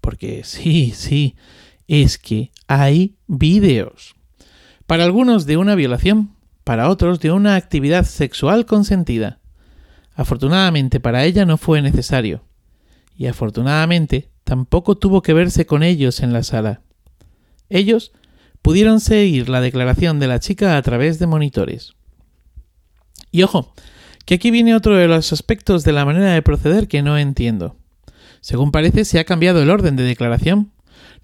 Porque 0.00 0.44
sí, 0.44 0.92
sí, 0.94 1.34
es 1.88 2.16
que 2.16 2.52
hay 2.68 3.16
vídeos. 3.26 4.14
Para 4.86 5.02
algunos 5.02 5.46
de 5.46 5.56
una 5.56 5.74
violación, 5.74 6.36
para 6.62 6.90
otros 6.90 7.18
de 7.18 7.32
una 7.32 7.56
actividad 7.56 8.04
sexual 8.04 8.66
consentida. 8.66 9.40
Afortunadamente 10.14 11.00
para 11.00 11.24
ella 11.24 11.44
no 11.44 11.58
fue 11.58 11.82
necesario. 11.82 12.44
Y 13.16 13.26
afortunadamente 13.26 14.30
tampoco 14.44 14.96
tuvo 14.96 15.22
que 15.22 15.34
verse 15.34 15.66
con 15.66 15.82
ellos 15.82 16.20
en 16.20 16.32
la 16.32 16.44
sala. 16.44 16.82
Ellos 17.68 18.12
pudieron 18.62 19.00
seguir 19.00 19.48
la 19.48 19.60
declaración 19.60 20.20
de 20.20 20.28
la 20.28 20.38
chica 20.38 20.76
a 20.76 20.82
través 20.82 21.18
de 21.18 21.26
monitores. 21.26 21.94
Y 23.32 23.42
ojo, 23.42 23.74
que 24.28 24.34
aquí 24.34 24.50
viene 24.50 24.74
otro 24.74 24.94
de 24.94 25.08
los 25.08 25.32
aspectos 25.32 25.84
de 25.84 25.92
la 25.92 26.04
manera 26.04 26.34
de 26.34 26.42
proceder 26.42 26.86
que 26.86 27.00
no 27.00 27.16
entiendo. 27.16 27.76
Según 28.42 28.72
parece, 28.72 29.06
se 29.06 29.18
ha 29.18 29.24
cambiado 29.24 29.62
el 29.62 29.70
orden 29.70 29.96
de 29.96 30.02
declaración. 30.02 30.70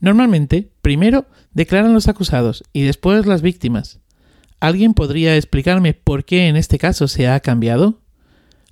Normalmente, 0.00 0.70
primero 0.80 1.26
declaran 1.52 1.92
los 1.92 2.08
acusados 2.08 2.64
y 2.72 2.80
después 2.80 3.26
las 3.26 3.42
víctimas. 3.42 4.00
¿Alguien 4.58 4.94
podría 4.94 5.36
explicarme 5.36 5.92
por 5.92 6.24
qué 6.24 6.48
en 6.48 6.56
este 6.56 6.78
caso 6.78 7.06
se 7.06 7.28
ha 7.28 7.38
cambiado? 7.40 8.00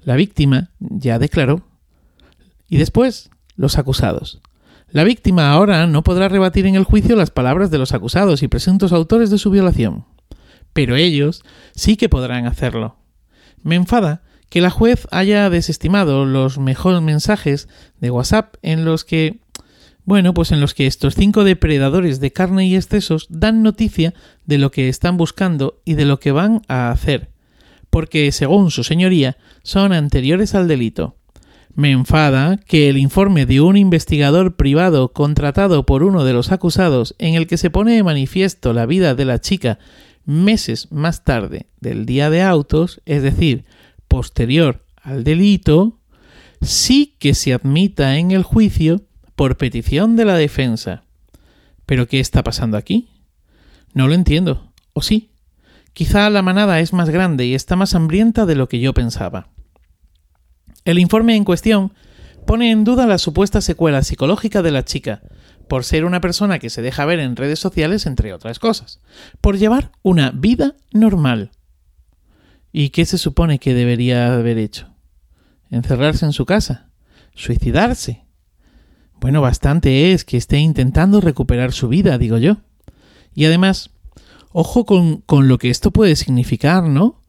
La 0.03 0.17
víctima 0.17 0.71
ya 0.79 1.19
declaró. 1.19 1.67
Y 2.71 2.79
después, 2.79 3.29
los 3.57 3.77
acusados. 3.77 4.41
La 4.89 5.05
víctima 5.05 5.53
ahora 5.53 5.87
no 5.87 6.03
podrá 6.03 6.31
rebatir 6.31 6.65
en 6.65 6.77
el 6.77 6.85
juicio 6.85 7.17
las 7.17 7.31
palabras 7.31 7.71
de 7.71 7.77
los 7.77 7.93
acusados 7.93 8.43
y 8.43 8.49
presuntos 8.49 8.95
autores 8.95 9.29
de 9.29 9.37
su 9.37 9.51
violación. 9.51 10.07
Pero 10.73 10.97
ellos 10.97 11.43
sí 11.75 11.99
que 11.99 12.09
podrán 12.09 12.47
hacerlo. 12.47 13.02
Me 13.63 13.77
enfada 13.77 14.23
que 14.49 14.61
la 14.61 14.71
juez 14.71 15.09
haya 15.11 15.49
desestimado 15.49 16.27
los 16.27 16.59
mejores 16.59 17.01
mensajes 17.01 17.69
de 18.01 18.11
WhatsApp 18.11 18.57
en 18.61 18.85
los 18.85 19.05
que, 19.05 19.41
bueno, 20.05 20.35
pues 20.35 20.53
en 20.53 20.61
los 20.61 20.75
que 20.75 20.87
estos 20.87 21.15
cinco 21.15 21.43
depredadores 21.43 22.21
de 22.21 22.33
carne 22.33 22.67
y 22.67 22.77
excesos 22.77 23.27
dan 23.31 23.63
noticia 23.63 24.13
de 24.45 24.59
lo 24.59 24.71
que 24.71 24.91
están 24.91 25.17
buscando 25.17 25.81
y 25.87 25.95
de 25.95 26.05
lo 26.05 26.21
que 26.21 26.33
van 26.33 26.61
a 26.69 26.91
hacer, 26.91 27.31
porque, 27.89 28.31
según 28.31 28.71
su 28.71 28.85
señoría, 28.85 29.39
son 29.63 29.93
anteriores 29.93 30.55
al 30.55 30.69
delito. 30.69 31.17
Me 31.75 31.91
enfada 31.91 32.59
que 32.59 32.91
el 32.91 32.99
informe 32.99 33.47
de 33.47 33.63
un 33.63 33.79
investigador 33.79 34.57
privado 34.57 35.15
contratado 35.15 35.87
por 35.87 36.03
uno 36.03 36.25
de 36.25 36.35
los 36.35 36.53
acusados 36.53 37.15
en 37.19 37.35
el 37.35 37.47
que 37.47 37.57
se 37.57 37.71
pone 37.71 37.95
de 37.95 38.03
manifiesto 38.03 38.75
la 38.75 38.85
vida 38.85 39.15
de 39.15 39.25
la 39.25 39.41
chica 39.41 39.79
meses 40.25 40.91
más 40.91 41.25
tarde 41.25 41.67
del 41.81 42.07
día 42.07 42.31
de 42.31 42.43
autos, 42.43 43.01
es 43.07 43.23
decir, 43.23 43.65
posterior 44.09 44.85
al 44.97 45.25
delito, 45.25 46.01
sí 46.61 47.17
que 47.19 47.35
se 47.35 47.53
admita 47.53 48.17
en 48.19 48.31
el 48.31 48.43
juicio 48.43 49.03
por 49.35 49.57
petición 49.57 50.17
de 50.17 50.25
la 50.25 50.37
defensa. 50.37 51.05
¿Pero 51.87 52.07
qué 52.07 52.21
está 52.21 52.43
pasando 52.43 52.77
aquí? 52.77 53.09
No 53.93 54.09
lo 54.09 54.15
entiendo. 54.15 54.73
¿O 54.93 55.03
sí? 55.03 55.33
Quizá 55.93 56.31
la 56.31 56.43
manada 56.43 56.81
es 56.81 56.93
más 56.93 57.11
grande 57.11 57.47
y 57.47 57.55
está 57.55 57.77
más 57.77 57.95
hambrienta 57.95 58.47
de 58.47 58.55
lo 58.55 58.69
que 58.69 58.81
yo 58.81 58.95
pensaba. 58.95 59.49
El 60.85 60.99
informe 60.99 61.37
en 61.37 61.45
cuestión 61.45 61.93
pone 62.47 62.71
en 62.71 62.85
duda 62.85 63.07
la 63.07 63.19
supuesta 63.19 63.61
secuela 63.61 64.03
psicológica 64.03 64.63
de 64.63 64.71
la 64.71 64.85
chica, 64.85 65.23
por 65.73 65.85
ser 65.85 66.05
una 66.05 66.21
persona 66.21 66.59
que 66.59 66.69
se 66.69 66.83
deja 66.83 67.07
ver 67.07 67.19
en 67.19 67.35
redes 67.35 67.59
sociales, 67.59 68.05
entre 68.05 68.35
otras 68.35 68.59
cosas, 68.59 69.01
por 69.41 69.57
llevar 69.57 69.91
una 70.03 70.31
vida 70.31 70.77
normal. 70.93 71.51
¿Y 72.73 72.91
qué 72.91 73.07
se 73.07 73.17
supone 73.17 73.59
que 73.59 73.73
debería 73.73 74.35
haber 74.35 74.59
hecho? 74.59 74.95
¿Encerrarse 75.71 76.27
en 76.27 76.35
su 76.35 76.45
casa? 76.45 76.91
¿Suicidarse? 77.35 78.27
Bueno, 79.19 79.41
bastante 79.41 80.13
es 80.13 80.27
que 80.27 80.37
esté 80.37 80.59
intentando 80.59 81.23
recuperar 81.23 81.73
su 81.73 81.89
vida, 81.89 82.19
digo 82.19 82.37
yo. 82.37 82.59
Y 83.35 83.47
además, 83.47 83.93
ojo 84.51 84.85
con, 84.85 85.23
con 85.23 85.49
lo 85.49 85.57
que 85.57 85.71
esto 85.71 85.91
puede 85.91 86.17
significar, 86.17 86.83
¿no? 86.83 87.23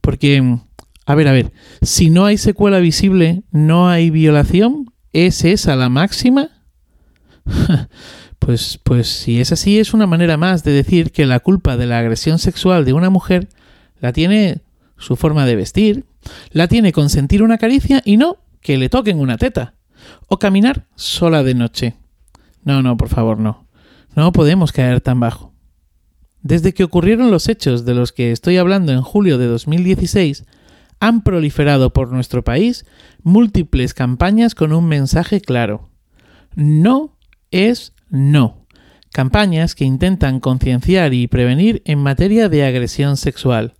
Porque, 0.00 0.58
a 1.06 1.14
ver, 1.14 1.28
a 1.28 1.32
ver, 1.32 1.52
si 1.80 2.10
no 2.10 2.24
hay 2.24 2.38
secuela 2.38 2.80
visible, 2.80 3.44
no 3.52 3.88
hay 3.88 4.10
violación, 4.10 4.92
¿es 5.12 5.44
esa 5.44 5.76
la 5.76 5.88
máxima? 5.90 6.53
pues, 8.38 8.78
pues 8.82 9.08
si 9.08 9.40
es 9.40 9.52
así, 9.52 9.78
es 9.78 9.94
una 9.94 10.06
manera 10.06 10.36
más 10.36 10.64
de 10.64 10.72
decir 10.72 11.12
que 11.12 11.26
la 11.26 11.40
culpa 11.40 11.76
de 11.76 11.86
la 11.86 11.98
agresión 11.98 12.38
sexual 12.38 12.84
de 12.84 12.92
una 12.92 13.10
mujer 13.10 13.48
la 14.00 14.12
tiene 14.12 14.62
su 14.96 15.16
forma 15.16 15.46
de 15.46 15.56
vestir, 15.56 16.06
la 16.50 16.68
tiene 16.68 16.92
consentir 16.92 17.42
una 17.42 17.58
caricia 17.58 18.02
y 18.04 18.16
no 18.16 18.38
que 18.60 18.78
le 18.78 18.88
toquen 18.88 19.18
una 19.18 19.36
teta, 19.36 19.74
o 20.28 20.38
caminar 20.38 20.86
sola 20.94 21.42
de 21.42 21.54
noche. 21.54 21.94
No, 22.64 22.82
no, 22.82 22.96
por 22.96 23.08
favor, 23.08 23.38
no. 23.38 23.66
No 24.16 24.32
podemos 24.32 24.72
caer 24.72 25.00
tan 25.00 25.20
bajo. 25.20 25.52
Desde 26.40 26.72
que 26.72 26.84
ocurrieron 26.84 27.30
los 27.30 27.48
hechos 27.48 27.84
de 27.84 27.94
los 27.94 28.12
que 28.12 28.30
estoy 28.30 28.56
hablando 28.56 28.92
en 28.92 29.02
julio 29.02 29.38
de 29.38 29.46
2016, 29.46 30.44
han 31.00 31.22
proliferado 31.22 31.92
por 31.92 32.12
nuestro 32.12 32.44
país 32.44 32.86
múltiples 33.22 33.92
campañas 33.94 34.54
con 34.54 34.72
un 34.72 34.86
mensaje 34.86 35.40
claro. 35.40 35.90
No 36.54 37.13
es 37.50 37.92
no. 38.08 38.66
Campañas 39.12 39.74
que 39.74 39.84
intentan 39.84 40.40
concienciar 40.40 41.14
y 41.14 41.26
prevenir 41.28 41.82
en 41.84 42.00
materia 42.00 42.48
de 42.48 42.64
agresión 42.64 43.16
sexual 43.16 43.74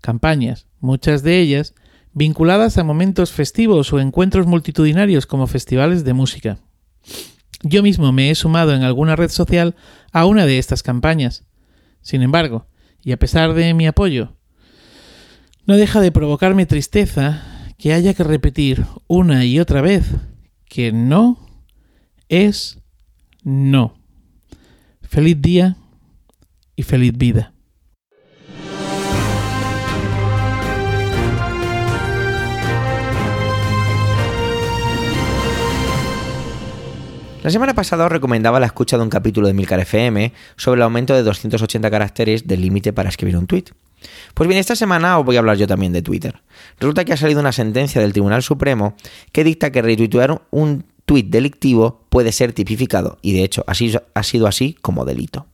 campañas, 0.00 0.66
muchas 0.80 1.22
de 1.22 1.38
ellas 1.38 1.74
vinculadas 2.12 2.78
a 2.78 2.84
momentos 2.84 3.32
festivos 3.32 3.92
o 3.92 4.00
encuentros 4.00 4.46
multitudinarios 4.46 5.26
como 5.26 5.46
festivales 5.46 6.04
de 6.04 6.12
música. 6.12 6.58
Yo 7.62 7.82
mismo 7.82 8.10
me 8.12 8.30
he 8.30 8.34
sumado 8.34 8.74
en 8.74 8.82
alguna 8.82 9.16
red 9.16 9.28
social 9.28 9.76
a 10.12 10.26
una 10.26 10.46
de 10.46 10.58
estas 10.58 10.82
campañas. 10.82 11.44
Sin 12.00 12.22
embargo, 12.22 12.66
y 13.02 13.12
a 13.12 13.18
pesar 13.18 13.54
de 13.54 13.74
mi 13.74 13.86
apoyo, 13.86 14.36
no 15.66 15.76
deja 15.76 16.00
de 16.00 16.10
provocarme 16.10 16.66
tristeza 16.66 17.42
que 17.78 17.92
haya 17.92 18.14
que 18.14 18.24
repetir 18.24 18.86
una 19.06 19.44
y 19.44 19.60
otra 19.60 19.80
vez 19.80 20.04
que 20.68 20.92
no 20.92 21.38
es 22.28 22.79
no. 23.44 23.94
Feliz 25.02 25.40
día 25.40 25.76
y 26.76 26.82
feliz 26.82 27.16
vida. 27.16 27.52
La 37.42 37.50
semana 37.50 37.74
pasada 37.74 38.04
os 38.04 38.12
recomendaba 38.12 38.60
la 38.60 38.66
escucha 38.66 38.98
de 38.98 39.02
un 39.02 39.08
capítulo 39.08 39.46
de 39.46 39.54
Milcar 39.54 39.80
FM 39.80 40.32
sobre 40.56 40.78
el 40.78 40.82
aumento 40.82 41.14
de 41.14 41.22
280 41.22 41.90
caracteres 41.90 42.46
del 42.46 42.60
límite 42.60 42.92
para 42.92 43.08
escribir 43.08 43.38
un 43.38 43.46
tweet. 43.46 43.64
Pues 44.34 44.46
bien, 44.46 44.60
esta 44.60 44.76
semana 44.76 45.18
os 45.18 45.24
voy 45.24 45.36
a 45.36 45.38
hablar 45.38 45.56
yo 45.56 45.66
también 45.66 45.94
de 45.94 46.02
Twitter. 46.02 46.42
Resulta 46.78 47.06
que 47.06 47.14
ha 47.14 47.16
salido 47.16 47.40
una 47.40 47.52
sentencia 47.52 48.00
del 48.00 48.12
Tribunal 48.12 48.42
Supremo 48.42 48.94
que 49.32 49.42
dicta 49.42 49.72
que 49.72 49.80
retuitear 49.80 50.42
un 50.50 50.84
tweet 51.10 51.24
delictivo 51.24 52.06
puede 52.08 52.30
ser 52.30 52.52
tipificado 52.52 53.18
y 53.20 53.32
de 53.32 53.42
hecho 53.42 53.64
así, 53.66 53.92
ha 54.14 54.22
sido 54.22 54.46
así 54.46 54.76
como 54.80 55.04
delito. 55.04 55.46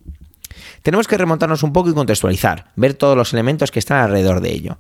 Tenemos 0.83 1.09
que 1.09 1.17
remontarnos 1.17 1.63
un 1.63 1.73
poco 1.73 1.89
y 1.89 1.95
contextualizar, 1.95 2.73
ver 2.77 2.93
todos 2.93 3.17
los 3.17 3.33
elementos 3.33 3.71
que 3.71 3.79
están 3.79 4.03
alrededor 4.03 4.43
de 4.43 4.53
ello. 4.53 4.77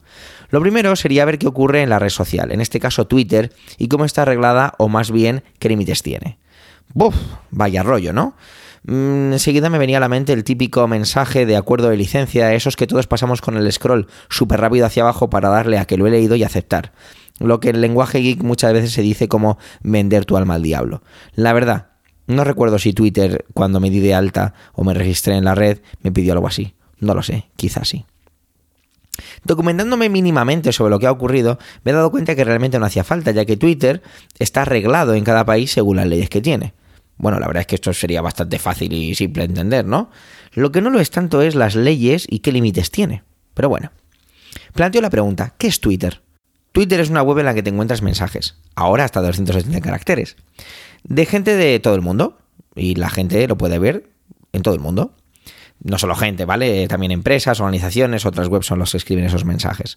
Lo 0.50 0.60
primero 0.60 0.94
sería 0.94 1.24
ver 1.24 1.38
qué 1.38 1.46
ocurre 1.46 1.80
en 1.80 1.88
la 1.88 1.98
red 1.98 2.10
social, 2.10 2.52
en 2.52 2.60
este 2.60 2.78
caso 2.78 3.06
Twitter, 3.06 3.54
y 3.78 3.88
cómo 3.88 4.04
está 4.04 4.20
arreglada 4.20 4.74
o 4.76 4.90
más 4.90 5.10
bien 5.10 5.44
qué 5.58 5.70
límites 5.70 6.02
tiene. 6.02 6.36
¡Buf! 6.92 7.16
Vaya 7.50 7.82
rollo, 7.82 8.12
¿no? 8.12 8.36
Mm, 8.84 9.32
enseguida 9.32 9.70
me 9.70 9.78
venía 9.78 9.96
a 9.96 10.00
la 10.00 10.10
mente 10.10 10.34
el 10.34 10.44
típico 10.44 10.86
mensaje 10.86 11.46
de 11.46 11.56
acuerdo 11.56 11.88
de 11.88 11.96
licencia, 11.96 12.52
esos 12.52 12.76
que 12.76 12.86
todos 12.86 13.06
pasamos 13.06 13.40
con 13.40 13.56
el 13.56 13.72
scroll 13.72 14.08
súper 14.28 14.60
rápido 14.60 14.84
hacia 14.84 15.04
abajo 15.04 15.30
para 15.30 15.48
darle 15.48 15.78
a 15.78 15.86
que 15.86 15.96
lo 15.96 16.06
he 16.06 16.10
leído 16.10 16.36
y 16.36 16.44
aceptar. 16.44 16.92
Lo 17.38 17.60
que 17.60 17.70
en 17.70 17.80
lenguaje 17.80 18.18
geek 18.20 18.42
muchas 18.42 18.72
veces 18.72 18.92
se 18.92 19.02
dice 19.02 19.28
como 19.28 19.58
vender 19.82 20.24
tu 20.24 20.36
alma 20.36 20.54
al 20.54 20.62
diablo. 20.62 21.02
La 21.34 21.52
verdad, 21.52 21.88
no 22.26 22.44
recuerdo 22.44 22.78
si 22.78 22.92
Twitter, 22.92 23.44
cuando 23.54 23.78
me 23.78 23.90
di 23.90 24.00
de 24.00 24.14
alta 24.14 24.54
o 24.72 24.84
me 24.84 24.94
registré 24.94 25.36
en 25.36 25.44
la 25.44 25.54
red, 25.54 25.80
me 26.02 26.12
pidió 26.12 26.32
algo 26.32 26.48
así. 26.48 26.74
No 26.98 27.14
lo 27.14 27.22
sé, 27.22 27.46
quizás 27.56 27.88
sí. 27.88 28.04
Documentándome 29.44 30.08
mínimamente 30.08 30.72
sobre 30.72 30.90
lo 30.90 30.98
que 30.98 31.06
ha 31.06 31.12
ocurrido, 31.12 31.58
me 31.84 31.92
he 31.92 31.94
dado 31.94 32.10
cuenta 32.10 32.34
que 32.34 32.44
realmente 32.44 32.78
no 32.78 32.86
hacía 32.86 33.04
falta, 33.04 33.30
ya 33.30 33.44
que 33.44 33.56
Twitter 33.56 34.02
está 34.38 34.62
arreglado 34.62 35.14
en 35.14 35.24
cada 35.24 35.44
país 35.44 35.70
según 35.70 35.96
las 35.96 36.06
leyes 36.06 36.28
que 36.28 36.40
tiene. 36.40 36.74
Bueno, 37.16 37.38
la 37.38 37.46
verdad 37.46 37.62
es 37.62 37.66
que 37.66 37.76
esto 37.76 37.92
sería 37.92 38.20
bastante 38.20 38.58
fácil 38.58 38.92
y 38.92 39.14
simple 39.14 39.44
de 39.44 39.52
entender, 39.52 39.86
¿no? 39.86 40.10
Lo 40.52 40.70
que 40.72 40.82
no 40.82 40.90
lo 40.90 41.00
es 41.00 41.10
tanto 41.10 41.40
es 41.42 41.54
las 41.54 41.74
leyes 41.74 42.26
y 42.28 42.40
qué 42.40 42.52
límites 42.52 42.90
tiene. 42.90 43.22
Pero 43.54 43.68
bueno. 43.68 43.90
Planteo 44.74 45.00
la 45.00 45.10
pregunta, 45.10 45.54
¿qué 45.56 45.68
es 45.68 45.80
Twitter? 45.80 46.20
Twitter 46.76 47.00
es 47.00 47.08
una 47.08 47.22
web 47.22 47.38
en 47.38 47.46
la 47.46 47.54
que 47.54 47.62
te 47.62 47.70
encuentras 47.70 48.02
mensajes, 48.02 48.54
ahora 48.74 49.04
hasta 49.06 49.22
270 49.22 49.80
caracteres, 49.80 50.36
de 51.04 51.24
gente 51.24 51.56
de 51.56 51.80
todo 51.80 51.94
el 51.94 52.02
mundo, 52.02 52.36
y 52.74 52.96
la 52.96 53.08
gente 53.08 53.48
lo 53.48 53.56
puede 53.56 53.78
ver 53.78 54.10
en 54.52 54.60
todo 54.60 54.74
el 54.74 54.80
mundo. 54.80 55.14
No 55.82 55.96
solo 55.96 56.14
gente, 56.14 56.44
¿vale? 56.44 56.86
También 56.86 57.12
empresas, 57.12 57.60
organizaciones, 57.60 58.26
otras 58.26 58.48
webs 58.48 58.66
son 58.66 58.78
los 58.78 58.90
que 58.90 58.98
escriben 58.98 59.24
esos 59.24 59.46
mensajes. 59.46 59.96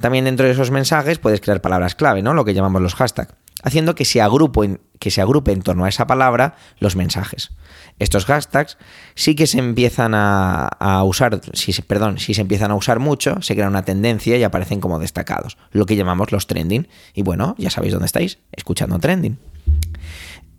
También 0.00 0.24
dentro 0.24 0.44
de 0.44 0.54
esos 0.54 0.72
mensajes 0.72 1.20
puedes 1.20 1.40
crear 1.40 1.60
palabras 1.60 1.94
clave, 1.94 2.20
¿no? 2.20 2.34
Lo 2.34 2.44
que 2.44 2.52
llamamos 2.52 2.82
los 2.82 2.96
hashtags 2.96 3.34
haciendo 3.62 3.94
que 3.94 4.04
se, 4.04 4.20
agrupe, 4.20 4.80
que 4.98 5.10
se 5.10 5.20
agrupe 5.20 5.52
en 5.52 5.62
torno 5.62 5.84
a 5.84 5.88
esa 5.88 6.06
palabra 6.06 6.56
los 6.78 6.96
mensajes. 6.96 7.50
Estos 7.98 8.26
hashtags 8.26 8.78
sí 9.14 9.34
que 9.34 9.46
se 9.46 9.58
empiezan 9.58 10.12
a, 10.14 11.02
usar, 11.04 11.40
si 11.52 11.72
perdón, 11.82 12.18
si 12.18 12.34
se 12.34 12.42
empiezan 12.42 12.70
a 12.70 12.74
usar 12.74 13.00
mucho, 13.00 13.42
se 13.42 13.54
crea 13.54 13.68
una 13.68 13.84
tendencia 13.84 14.36
y 14.36 14.44
aparecen 14.44 14.80
como 14.80 14.98
destacados, 14.98 15.58
lo 15.72 15.86
que 15.86 15.96
llamamos 15.96 16.30
los 16.32 16.46
trending. 16.46 16.88
Y 17.14 17.22
bueno, 17.22 17.54
ya 17.58 17.70
sabéis 17.70 17.92
dónde 17.92 18.06
estáis, 18.06 18.38
escuchando 18.52 18.98
trending. 18.98 19.38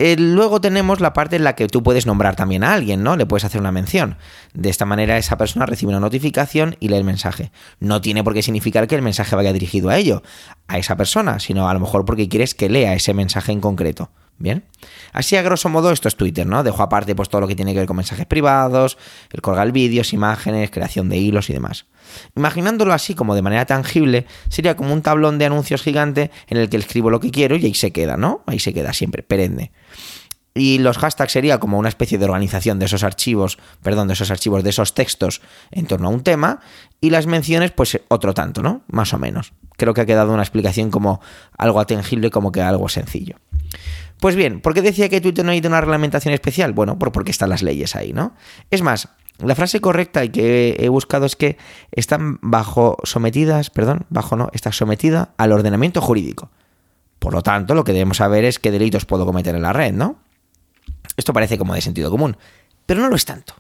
Eh, 0.02 0.16
luego 0.18 0.62
tenemos 0.62 1.02
la 1.02 1.12
parte 1.12 1.36
en 1.36 1.44
la 1.44 1.56
que 1.56 1.68
tú 1.68 1.84
puedes 1.84 2.06
nombrar 2.06 2.38
también 2.38 2.64
a 2.64 2.74
alguien, 2.74 3.04
¿no? 3.04 3.18
Le 3.18 3.26
puedes 3.26 3.44
hacer 3.44 3.60
una 3.60 3.74
mención. 3.74 4.16
De 4.54 4.70
esta 4.70 4.86
manera 4.86 5.18
esa 5.18 5.38
persona 5.38 5.66
recibe 5.66 5.90
una 5.90 6.00
notificación 6.00 6.78
y 6.80 6.88
lee 6.88 6.96
el 6.96 7.04
mensaje. 7.04 7.52
No 7.82 8.00
tiene 8.00 8.24
por 8.24 8.34
qué 8.34 8.42
significar 8.42 8.88
que 8.88 8.96
el 8.96 9.02
mensaje 9.02 9.36
vaya 9.36 9.52
dirigido 9.52 9.90
a 9.90 9.98
ello, 9.98 10.24
a 10.68 10.78
esa 10.78 10.96
persona, 10.96 11.42
sino 11.42 11.68
a 11.68 11.74
lo 11.74 11.82
mejor 11.82 12.06
porque 12.06 12.30
quieres 12.30 12.56
que 12.56 12.70
lea 12.70 12.94
ese 12.94 13.14
mensaje 13.14 13.52
en 13.52 13.60
concreto. 13.60 14.10
Bien. 14.40 14.64
Así 15.12 15.36
a 15.36 15.42
grosso 15.42 15.68
modo 15.68 15.92
esto 15.92 16.08
es 16.08 16.16
Twitter, 16.16 16.48
¿no? 16.48 16.64
Dejo 16.64 16.82
aparte 16.82 17.14
pues 17.14 17.28
todo 17.28 17.42
lo 17.42 17.48
que 17.48 17.58
tiene 17.58 17.74
que 17.74 17.80
ver 17.80 17.88
con 17.88 17.98
mensajes 17.98 18.26
privados, 18.26 18.98
el 19.32 19.42
colgar 19.42 19.70
vídeos, 19.74 20.14
imágenes, 20.14 20.72
creación 20.72 21.10
de 21.10 21.18
hilos 21.18 21.50
y 21.50 21.54
demás. 21.54 21.88
Imaginándolo 22.38 22.94
así 22.94 23.16
como 23.16 23.36
de 23.36 23.42
manera 23.42 23.66
tangible, 23.66 24.26
sería 24.48 24.78
como 24.78 24.94
un 24.94 25.02
tablón 25.02 25.38
de 25.38 25.46
anuncios 25.46 25.82
gigante 25.82 26.32
en 26.48 26.58
el 26.58 26.70
que 26.70 26.78
escribo 26.78 27.10
lo 27.10 27.20
que 27.20 27.32
quiero 27.32 27.58
y 27.58 27.66
ahí 27.66 27.74
se 27.74 27.92
queda, 27.92 28.16
¿no? 28.16 28.42
Ahí 28.48 28.60
se 28.60 28.74
queda 28.74 28.94
siempre, 28.94 29.24
perenne. 29.24 29.72
Y 30.60 30.78
los 30.78 30.98
hashtags 30.98 31.32
sería 31.32 31.58
como 31.58 31.80
una 31.80 31.88
especie 31.88 32.18
de 32.18 32.26
organización 32.26 32.80
de 32.80 32.86
esos 32.86 33.06
archivos, 33.06 33.58
perdón, 33.82 34.10
de 34.10 34.14
esos 34.14 34.30
archivos, 34.30 34.62
de 34.62 34.72
esos 34.72 34.94
textos 34.94 35.42
en 35.72 35.86
torno 35.86 36.10
a 36.10 36.12
un 36.12 36.22
tema. 36.22 36.60
Y 37.00 37.12
las 37.12 37.28
menciones, 37.28 37.72
pues 37.72 38.02
otro 38.10 38.34
tanto, 38.34 38.62
¿no? 38.62 38.82
Más 38.88 39.14
o 39.14 39.18
menos. 39.18 39.54
Creo 39.78 39.94
que 39.94 40.02
ha 40.02 40.06
quedado 40.06 40.34
una 40.34 40.44
explicación 40.44 40.92
como 40.92 41.22
algo 41.58 41.80
atengible, 41.80 42.30
como 42.30 42.52
que 42.52 42.62
algo 42.62 42.90
sencillo. 42.90 43.38
Pues 44.20 44.36
bien, 44.36 44.60
¿por 44.60 44.74
qué 44.74 44.82
decía 44.82 45.08
que 45.08 45.22
Twitter 45.22 45.46
no 45.46 45.52
necesita 45.52 45.70
una 45.70 45.80
reglamentación 45.80 46.34
especial? 46.34 46.74
Bueno, 46.74 47.00
porque 47.00 47.32
están 47.32 47.52
las 47.52 47.64
leyes 47.64 47.96
ahí, 47.96 48.12
¿no? 48.12 48.36
Es 48.70 48.82
más, 48.82 49.08
la 49.38 49.56
frase 49.56 49.80
correcta 49.80 50.26
y 50.26 50.30
que 50.30 50.76
he 50.78 50.90
buscado 50.90 51.26
es 51.26 51.38
que 51.38 51.58
están 51.94 52.38
bajo 52.42 52.98
sometidas, 53.04 53.70
perdón, 53.70 54.06
bajo 54.10 54.36
no, 54.36 54.50
está 54.52 54.74
sometida 54.74 55.30
al 55.38 55.54
ordenamiento 55.54 56.02
jurídico. 56.02 56.52
Por 57.18 57.34
lo 57.34 57.44
tanto, 57.44 57.76
lo 57.76 57.86
que 57.86 57.94
debemos 57.94 58.18
saber 58.18 58.44
es 58.44 58.60
qué 58.60 58.72
delitos 58.72 59.06
puedo 59.06 59.26
cometer 59.26 59.56
en 59.56 59.62
la 59.62 59.72
red, 59.72 59.94
¿no? 59.94 60.18
Esto 61.18 61.34
parece 61.34 61.58
como 61.58 61.74
de 61.74 61.82
sentido 61.82 62.10
común, 62.10 62.38
pero 62.86 63.02
no 63.02 63.10
lo 63.10 63.16
es 63.16 63.26
tanto. 63.26 63.56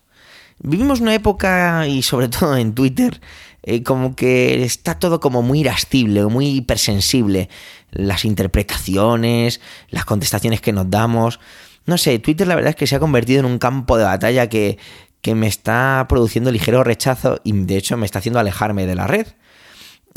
Vivimos 0.61 0.99
una 0.99 1.13
época, 1.13 1.87
y 1.87 2.01
sobre 2.03 2.27
todo 2.29 2.57
en 2.57 2.73
Twitter, 2.73 3.21
eh, 3.63 3.83
como 3.83 4.15
que 4.15 4.63
está 4.63 4.99
todo 4.99 5.19
como 5.19 5.41
muy 5.41 5.61
irascible, 5.61 6.25
muy 6.25 6.47
hipersensible. 6.47 7.49
Las 7.91 8.25
interpretaciones, 8.25 9.61
las 9.89 10.05
contestaciones 10.05 10.61
que 10.61 10.73
nos 10.73 10.89
damos. 10.89 11.39
No 11.85 11.97
sé, 11.97 12.19
Twitter 12.19 12.47
la 12.47 12.55
verdad 12.55 12.71
es 12.71 12.75
que 12.75 12.87
se 12.87 12.95
ha 12.95 12.99
convertido 12.99 13.39
en 13.39 13.45
un 13.45 13.57
campo 13.57 13.97
de 13.97 14.03
batalla 14.03 14.47
que, 14.47 14.77
que 15.21 15.33
me 15.35 15.47
está 15.47 16.05
produciendo 16.07 16.51
ligero 16.51 16.83
rechazo 16.83 17.39
y 17.43 17.51
de 17.53 17.77
hecho 17.77 17.97
me 17.97 18.05
está 18.05 18.19
haciendo 18.19 18.39
alejarme 18.39 18.85
de 18.85 18.95
la 18.95 19.07
red 19.07 19.27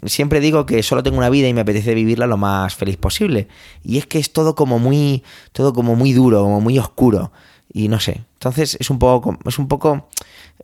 siempre 0.05 0.41
digo 0.41 0.67
que 0.67 0.83
solo 0.83 1.03
tengo 1.03 1.19
una 1.19 1.31
vida 1.31 1.49
y 1.49 1.55
me 1.55 1.61
apetece 1.61 1.95
vivirla 1.95 2.27
lo 2.27 2.37
más 2.37 2.75
feliz 2.75 2.97
posible. 2.97 3.49
Y 3.83 3.99
es 3.99 4.07
que 4.07 4.19
es 4.19 4.33
todo 4.33 4.55
como 4.55 4.79
muy, 4.79 5.23
todo 5.53 5.73
como 5.73 5.97
muy 5.97 6.13
duro, 6.13 6.43
como 6.43 6.61
muy 6.61 6.79
oscuro. 6.79 7.33
Y 7.73 7.89
no 7.89 8.01
sé. 8.01 8.25
Entonces 8.35 8.77
es 8.81 8.91
un 8.91 8.99
poco, 8.99 9.39
es 9.45 9.59
un 9.59 9.69
poco 9.69 10.09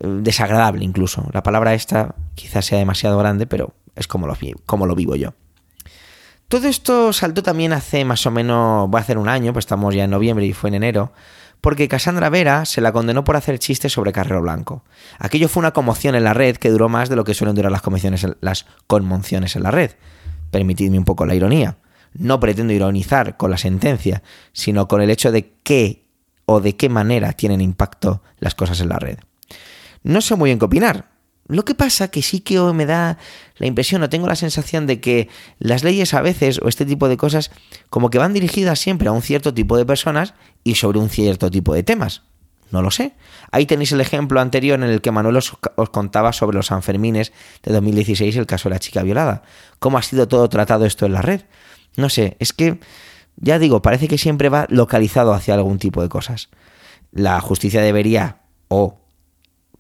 eh, 0.01 0.07
desagradable 0.21 0.85
incluso. 0.85 1.29
La 1.33 1.43
palabra 1.43 1.75
esta 1.75 2.15
quizás 2.35 2.67
sea 2.67 2.79
demasiado 2.79 3.19
grande, 3.19 3.47
pero 3.47 3.73
es 3.95 4.07
como 4.07 4.27
lo, 4.27 4.37
como 4.67 4.87
lo 4.87 4.95
vivo 4.95 5.17
yo. 5.17 5.35
Todo 6.49 6.67
esto 6.67 7.13
saltó 7.13 7.43
también 7.43 7.75
hace 7.75 8.05
más 8.05 8.25
o 8.27 8.31
menos, 8.31 8.89
va 8.89 8.99
a 9.01 9.03
hacer 9.03 9.19
un 9.19 9.29
año, 9.29 9.53
pues 9.53 9.65
estamos 9.65 9.95
ya 9.95 10.05
en 10.05 10.11
noviembre 10.11 10.47
y 10.47 10.55
fue 10.55 10.69
en 10.69 10.77
enero 10.77 11.13
porque 11.61 11.89
Cassandra 11.89 12.31
Vera 12.31 12.65
se 12.65 12.81
la 12.81 12.93
condenó 12.93 13.25
por 13.25 13.37
hacer 13.37 13.59
chistes 13.59 13.93
sobre 13.93 14.13
Carrero 14.13 14.43
Blanco. 14.43 14.85
Aquello 15.19 15.49
fue 15.49 15.61
una 15.61 15.73
conmoción 15.73 16.15
en 16.15 16.25
la 16.25 16.35
red 16.35 16.57
que 16.57 16.71
duró 16.71 16.89
más 16.89 17.09
de 17.09 17.17
lo 17.17 17.25
que 17.25 17.35
suelen 17.35 17.57
durar 17.57 17.73
las, 17.73 17.83
las 18.41 18.67
conmociones 18.87 19.57
en 19.57 19.63
la 19.63 19.71
red. 19.71 19.93
Permitidme 20.51 20.99
un 20.99 21.05
poco 21.05 21.27
la 21.27 21.35
ironía. 21.35 21.79
No 22.15 22.41
pretendo 22.41 22.73
ironizar 22.73 23.37
con 23.37 23.51
la 23.51 23.59
sentencia, 23.59 24.23
sino 24.53 24.89
con 24.89 25.03
el 25.03 25.11
hecho 25.11 25.33
de 25.33 25.53
qué 25.63 26.07
o 26.47 26.61
de 26.61 26.77
qué 26.77 26.89
manera 26.89 27.33
tienen 27.33 27.61
impacto 27.61 28.23
las 28.39 28.55
cosas 28.55 28.81
en 28.81 28.89
la 28.89 28.99
red. 28.99 29.19
No 30.03 30.21
sé 30.21 30.37
muy 30.37 30.49
bien 30.49 30.59
qué 30.59 30.65
opinar. 30.65 31.18
Lo 31.49 31.65
que 31.65 31.75
pasa 31.75 32.09
que 32.09 32.23
sí 32.23 32.41
que 32.41 32.61
me 32.61 32.85
da 32.85 33.17
la 33.57 33.67
impresión 33.67 34.03
o 34.03 34.11
tengo 34.11 34.27
la 34.27 34.37
sensación 34.37 34.87
de 34.87 35.01
que 35.01 35.29
las 35.59 35.83
leyes 35.83 36.13
a 36.13 36.21
veces 36.21 36.61
o 36.63 36.69
este 36.69 36.85
tipo 36.85 37.09
de 37.09 37.17
cosas 37.17 37.51
como 37.89 38.11
que 38.11 38.19
van 38.19 38.35
dirigidas 38.35 38.79
siempre 38.79 39.09
a 39.09 39.13
un 39.13 39.23
cierto 39.23 39.55
tipo 39.55 39.77
de 39.79 39.87
personas 39.87 40.35
y 40.63 40.75
sobre 40.75 40.99
un 40.99 41.09
cierto 41.09 41.51
tipo 41.51 41.73
de 41.73 41.83
temas. 41.83 42.23
No 42.71 42.83
lo 42.83 42.91
sé. 42.91 43.15
Ahí 43.51 43.65
tenéis 43.65 43.93
el 43.93 44.01
ejemplo 44.03 44.41
anterior 44.41 44.79
en 44.79 44.91
el 44.91 45.01
que 45.01 45.11
Manuel 45.11 45.37
os, 45.37 45.57
contaba 45.91 46.35
sobre 46.35 46.57
los 46.57 46.67
Sanfermines 46.67 47.33
de 47.63 47.73
2016, 47.73 48.37
el 48.37 48.47
caso 48.47 48.69
de 48.69 48.75
la 48.75 48.79
chica 48.79 49.03
violada. 49.03 49.43
¿Cómo 49.79 49.97
ha 49.97 50.03
sido 50.03 50.29
todo 50.29 50.49
tratado 50.51 50.85
esto 50.85 51.07
en 51.07 51.15
la 51.15 51.23
red? 51.23 51.43
No 51.97 52.11
sé, 52.11 52.37
es 52.41 52.53
que, 52.53 52.79
ya 53.37 53.59
digo, 53.59 53.81
parece 53.81 54.07
que 54.07 54.19
siempre 54.19 54.51
va 54.51 54.67
localizado 54.69 55.33
hacia 55.33 55.55
algún 55.55 55.79
tipo 55.79 56.03
de 56.03 56.11
cosas. 56.11 56.51
La 57.11 57.41
justicia 57.41 57.81
debería, 57.81 58.43
o 58.69 59.01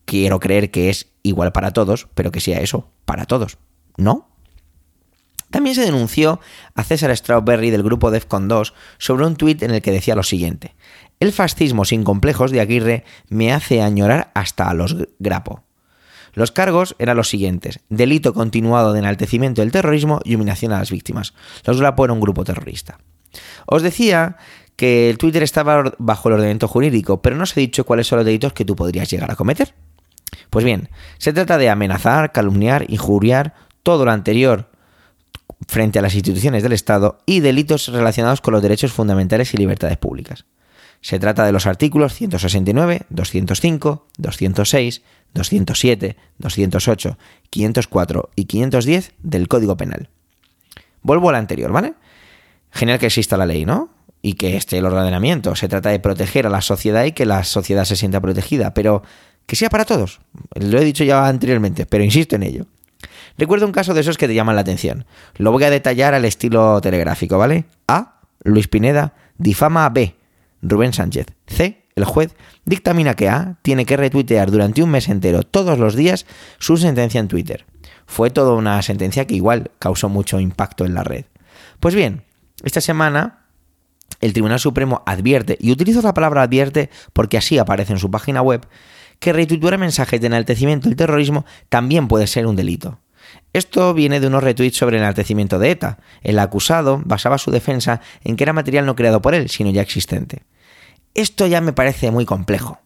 quiero 0.08 0.40
creer 0.40 0.70
que 0.70 0.88
es 0.88 1.12
igual 1.22 1.52
para 1.52 1.72
todos, 1.72 2.08
pero 2.14 2.32
que 2.32 2.40
sea 2.40 2.60
eso, 2.60 2.90
para 3.04 3.26
todos. 3.26 3.58
¿No? 3.98 4.30
También 5.50 5.76
se 5.76 5.82
denunció 5.82 6.40
a 6.74 6.82
César 6.82 7.14
Strawberry 7.16 7.70
del 7.70 7.82
grupo 7.82 8.10
DEFCON 8.10 8.48
2 8.48 8.74
sobre 8.98 9.26
un 9.26 9.36
tuit 9.36 9.62
en 9.62 9.70
el 9.70 9.82
que 9.82 9.92
decía 9.92 10.14
lo 10.14 10.22
siguiente: 10.22 10.74
El 11.20 11.32
fascismo 11.32 11.84
sin 11.84 12.04
complejos 12.04 12.50
de 12.50 12.60
Aguirre 12.60 13.04
me 13.28 13.52
hace 13.52 13.82
añorar 13.82 14.30
hasta 14.34 14.68
a 14.68 14.74
los 14.74 14.96
grapo. 15.18 15.62
Los 16.32 16.52
cargos 16.52 16.96
eran 16.98 17.16
los 17.16 17.28
siguientes: 17.28 17.80
delito 17.88 18.32
continuado 18.32 18.92
de 18.92 19.00
enaltecimiento 19.00 19.60
del 19.60 19.72
terrorismo 19.72 20.20
y 20.24 20.34
humillación 20.34 20.72
a 20.72 20.78
las 20.78 20.90
víctimas. 20.90 21.34
Los 21.64 21.80
Grapo 21.80 22.04
era 22.04 22.14
un 22.14 22.20
grupo 22.20 22.44
terrorista. 22.44 22.98
Os 23.66 23.82
decía 23.82 24.36
que 24.76 25.10
el 25.10 25.18
Twitter 25.18 25.42
estaba 25.42 25.94
bajo 25.98 26.28
el 26.28 26.34
ordenamiento 26.34 26.68
jurídico, 26.68 27.20
pero 27.20 27.36
no 27.36 27.42
os 27.42 27.56
he 27.56 27.60
dicho 27.60 27.84
cuáles 27.84 28.06
son 28.06 28.18
los 28.18 28.26
delitos 28.26 28.52
que 28.52 28.64
tú 28.64 28.76
podrías 28.76 29.10
llegar 29.10 29.30
a 29.30 29.36
cometer. 29.36 29.74
Pues 30.50 30.64
bien, 30.64 30.88
se 31.18 31.32
trata 31.32 31.58
de 31.58 31.70
amenazar, 31.70 32.32
calumniar, 32.32 32.86
injuriar, 32.88 33.54
todo 33.82 34.04
lo 34.04 34.10
anterior 34.10 34.70
frente 35.66 35.98
a 35.98 36.02
las 36.02 36.14
instituciones 36.14 36.62
del 36.62 36.72
Estado 36.72 37.18
y 37.26 37.40
delitos 37.40 37.88
relacionados 37.88 38.40
con 38.40 38.52
los 38.52 38.62
derechos 38.62 38.92
fundamentales 38.92 39.52
y 39.54 39.56
libertades 39.56 39.96
públicas. 39.96 40.44
Se 41.00 41.18
trata 41.18 41.44
de 41.44 41.52
los 41.52 41.66
artículos 41.66 42.14
169, 42.14 43.02
205, 43.08 44.06
206, 44.16 45.02
207, 45.34 46.16
208, 46.38 47.18
504 47.50 48.30
y 48.34 48.44
510 48.46 49.12
del 49.22 49.48
Código 49.48 49.76
Penal. 49.76 50.08
Vuelvo 51.02 51.28
al 51.28 51.36
anterior, 51.36 51.70
¿vale? 51.70 51.94
Genial 52.72 52.98
que 52.98 53.06
exista 53.06 53.36
la 53.36 53.46
ley, 53.46 53.64
¿no? 53.64 53.90
Y 54.20 54.34
que 54.34 54.56
esté 54.56 54.78
el 54.78 54.86
ordenamiento. 54.86 55.54
Se 55.54 55.68
trata 55.68 55.90
de 55.90 56.00
proteger 56.00 56.46
a 56.46 56.50
la 56.50 56.60
sociedad 56.60 57.04
y 57.04 57.12
que 57.12 57.26
la 57.26 57.44
sociedad 57.44 57.84
se 57.84 57.94
sienta 57.94 58.20
protegida, 58.20 58.74
pero 58.74 59.02
que 59.48 59.56
sea 59.56 59.70
para 59.70 59.86
todos. 59.86 60.20
Lo 60.54 60.78
he 60.78 60.84
dicho 60.84 61.04
ya 61.04 61.26
anteriormente, 61.26 61.86
pero 61.86 62.04
insisto 62.04 62.36
en 62.36 62.42
ello. 62.42 62.66
Recuerdo 63.38 63.64
un 63.64 63.72
caso 63.72 63.94
de 63.94 64.02
esos 64.02 64.18
que 64.18 64.28
te 64.28 64.34
llaman 64.34 64.54
la 64.54 64.60
atención. 64.60 65.06
Lo 65.36 65.52
voy 65.52 65.64
a 65.64 65.70
detallar 65.70 66.12
al 66.12 66.26
estilo 66.26 66.78
telegráfico, 66.82 67.38
¿vale? 67.38 67.64
A. 67.88 68.20
Luis 68.44 68.68
Pineda 68.68 69.14
difama 69.38 69.86
a 69.86 69.88
B. 69.88 70.14
Rubén 70.60 70.92
Sánchez. 70.92 71.28
C. 71.46 71.82
El 71.96 72.04
juez 72.04 72.36
dictamina 72.66 73.14
que 73.14 73.30
A 73.30 73.56
tiene 73.62 73.86
que 73.86 73.96
retuitear 73.96 74.50
durante 74.50 74.82
un 74.82 74.90
mes 74.90 75.08
entero, 75.08 75.42
todos 75.42 75.78
los 75.78 75.96
días, 75.96 76.26
su 76.58 76.76
sentencia 76.76 77.18
en 77.18 77.28
Twitter. 77.28 77.64
Fue 78.06 78.28
toda 78.28 78.52
una 78.52 78.82
sentencia 78.82 79.26
que 79.26 79.34
igual 79.34 79.70
causó 79.78 80.10
mucho 80.10 80.40
impacto 80.40 80.84
en 80.84 80.92
la 80.92 81.04
red. 81.04 81.24
Pues 81.80 81.94
bien, 81.94 82.22
esta 82.64 82.82
semana 82.82 83.46
el 84.20 84.32
Tribunal 84.32 84.60
Supremo 84.60 85.02
advierte, 85.06 85.56
y 85.60 85.72
utilizo 85.72 86.02
la 86.02 86.14
palabra 86.14 86.42
advierte 86.42 86.90
porque 87.12 87.38
así 87.38 87.58
aparece 87.58 87.92
en 87.92 87.98
su 87.98 88.10
página 88.10 88.42
web, 88.42 88.66
que 89.18 89.32
retuitear 89.32 89.78
mensajes 89.78 90.20
de 90.20 90.26
enaltecimiento 90.26 90.88
del 90.88 90.96
terrorismo 90.96 91.44
también 91.68 92.08
puede 92.08 92.26
ser 92.26 92.46
un 92.46 92.56
delito. 92.56 92.98
Esto 93.52 93.94
viene 93.94 94.20
de 94.20 94.26
unos 94.26 94.42
retweets 94.42 94.76
sobre 94.76 94.98
enaltecimiento 94.98 95.58
de 95.58 95.70
ETA. 95.70 95.98
El 96.22 96.38
acusado 96.38 97.00
basaba 97.04 97.38
su 97.38 97.50
defensa 97.50 98.00
en 98.22 98.36
que 98.36 98.44
era 98.44 98.52
material 98.52 98.86
no 98.86 98.96
creado 98.96 99.22
por 99.22 99.34
él, 99.34 99.48
sino 99.48 99.70
ya 99.70 99.82
existente. 99.82 100.42
Esto 101.14 101.46
ya 101.46 101.60
me 101.60 101.72
parece 101.72 102.10
muy 102.10 102.24
complejo. 102.24 102.80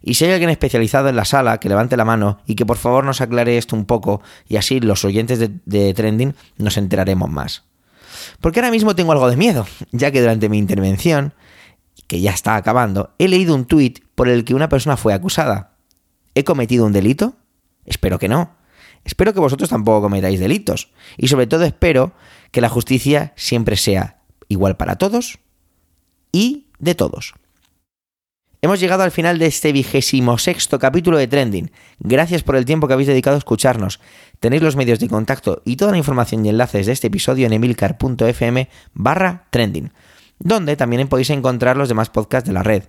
Y 0.00 0.14
si 0.14 0.24
hay 0.24 0.32
alguien 0.32 0.50
especializado 0.50 1.08
en 1.08 1.16
la 1.16 1.24
sala, 1.24 1.58
que 1.58 1.68
levante 1.68 1.96
la 1.96 2.04
mano 2.04 2.38
y 2.46 2.54
que 2.54 2.66
por 2.66 2.76
favor 2.76 3.04
nos 3.04 3.20
aclare 3.20 3.56
esto 3.56 3.74
un 3.74 3.86
poco 3.86 4.20
y 4.48 4.56
así 4.56 4.80
los 4.80 5.04
oyentes 5.04 5.38
de, 5.38 5.50
de 5.64 5.94
Trending 5.94 6.34
nos 6.58 6.76
enteraremos 6.76 7.30
más. 7.30 7.64
Porque 8.40 8.60
ahora 8.60 8.70
mismo 8.70 8.94
tengo 8.94 9.12
algo 9.12 9.30
de 9.30 9.36
miedo, 9.36 9.66
ya 9.92 10.10
que 10.10 10.20
durante 10.20 10.48
mi 10.48 10.58
intervención, 10.58 11.32
que 12.06 12.20
ya 12.20 12.32
está 12.32 12.56
acabando, 12.56 13.14
he 13.18 13.28
leído 13.28 13.54
un 13.54 13.64
tuit 13.64 14.00
por 14.14 14.28
el 14.28 14.44
que 14.44 14.54
una 14.54 14.68
persona 14.68 14.96
fue 14.96 15.14
acusada. 15.14 15.73
¿He 16.34 16.44
cometido 16.44 16.84
un 16.84 16.92
delito? 16.92 17.36
Espero 17.84 18.18
que 18.18 18.28
no. 18.28 18.56
Espero 19.04 19.34
que 19.34 19.40
vosotros 19.40 19.68
tampoco 19.68 20.02
cometáis 20.02 20.40
delitos. 20.40 20.90
Y 21.16 21.28
sobre 21.28 21.46
todo 21.46 21.64
espero 21.64 22.12
que 22.50 22.60
la 22.60 22.68
justicia 22.68 23.32
siempre 23.36 23.76
sea 23.76 24.22
igual 24.48 24.76
para 24.76 24.96
todos 24.96 25.38
y 26.32 26.66
de 26.78 26.94
todos. 26.94 27.34
Hemos 28.64 28.80
llegado 28.80 29.02
al 29.02 29.10
final 29.10 29.38
de 29.38 29.44
este 29.44 29.72
vigésimo 29.72 30.38
sexto 30.38 30.78
capítulo 30.78 31.18
de 31.18 31.28
Trending. 31.28 31.70
Gracias 31.98 32.42
por 32.42 32.56
el 32.56 32.64
tiempo 32.64 32.86
que 32.86 32.94
habéis 32.94 33.08
dedicado 33.08 33.36
a 33.36 33.38
escucharnos. 33.38 34.00
Tenéis 34.40 34.62
los 34.62 34.74
medios 34.74 34.98
de 35.00 35.08
contacto 35.08 35.60
y 35.66 35.76
toda 35.76 35.90
la 35.90 35.98
información 35.98 36.46
y 36.46 36.48
enlaces 36.48 36.86
de 36.86 36.92
este 36.92 37.08
episodio 37.08 37.46
en 37.46 37.52
emilcar.fm 37.52 38.70
barra 38.94 39.48
trending, 39.50 39.92
donde 40.38 40.76
también 40.76 41.08
podéis 41.08 41.28
encontrar 41.28 41.76
los 41.76 41.90
demás 41.90 42.08
podcasts 42.08 42.48
de 42.48 42.54
la 42.54 42.62
red. 42.62 42.84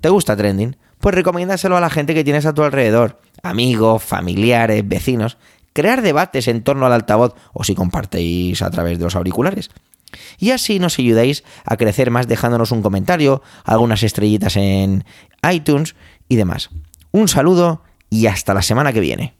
¿Te 0.00 0.08
gusta 0.08 0.34
Trending? 0.34 0.76
Pues 1.02 1.16
recomiéndaselo 1.16 1.76
a 1.76 1.80
la 1.80 1.90
gente 1.90 2.14
que 2.14 2.22
tienes 2.22 2.46
a 2.46 2.54
tu 2.54 2.62
alrededor, 2.62 3.18
amigos, 3.42 4.04
familiares, 4.04 4.86
vecinos. 4.86 5.36
Crear 5.72 6.00
debates 6.00 6.46
en 6.46 6.62
torno 6.62 6.86
al 6.86 6.92
altavoz 6.92 7.34
o 7.52 7.64
si 7.64 7.74
compartéis 7.74 8.62
a 8.62 8.70
través 8.70 8.98
de 8.98 9.04
los 9.04 9.16
auriculares. 9.16 9.70
Y 10.38 10.52
así 10.52 10.78
nos 10.78 11.00
ayudáis 11.00 11.42
a 11.64 11.76
crecer 11.76 12.12
más 12.12 12.28
dejándonos 12.28 12.70
un 12.70 12.82
comentario, 12.82 13.42
algunas 13.64 14.04
estrellitas 14.04 14.54
en 14.56 15.04
iTunes 15.50 15.96
y 16.28 16.36
demás. 16.36 16.70
Un 17.10 17.26
saludo 17.26 17.82
y 18.08 18.28
hasta 18.28 18.54
la 18.54 18.62
semana 18.62 18.92
que 18.92 19.00
viene. 19.00 19.34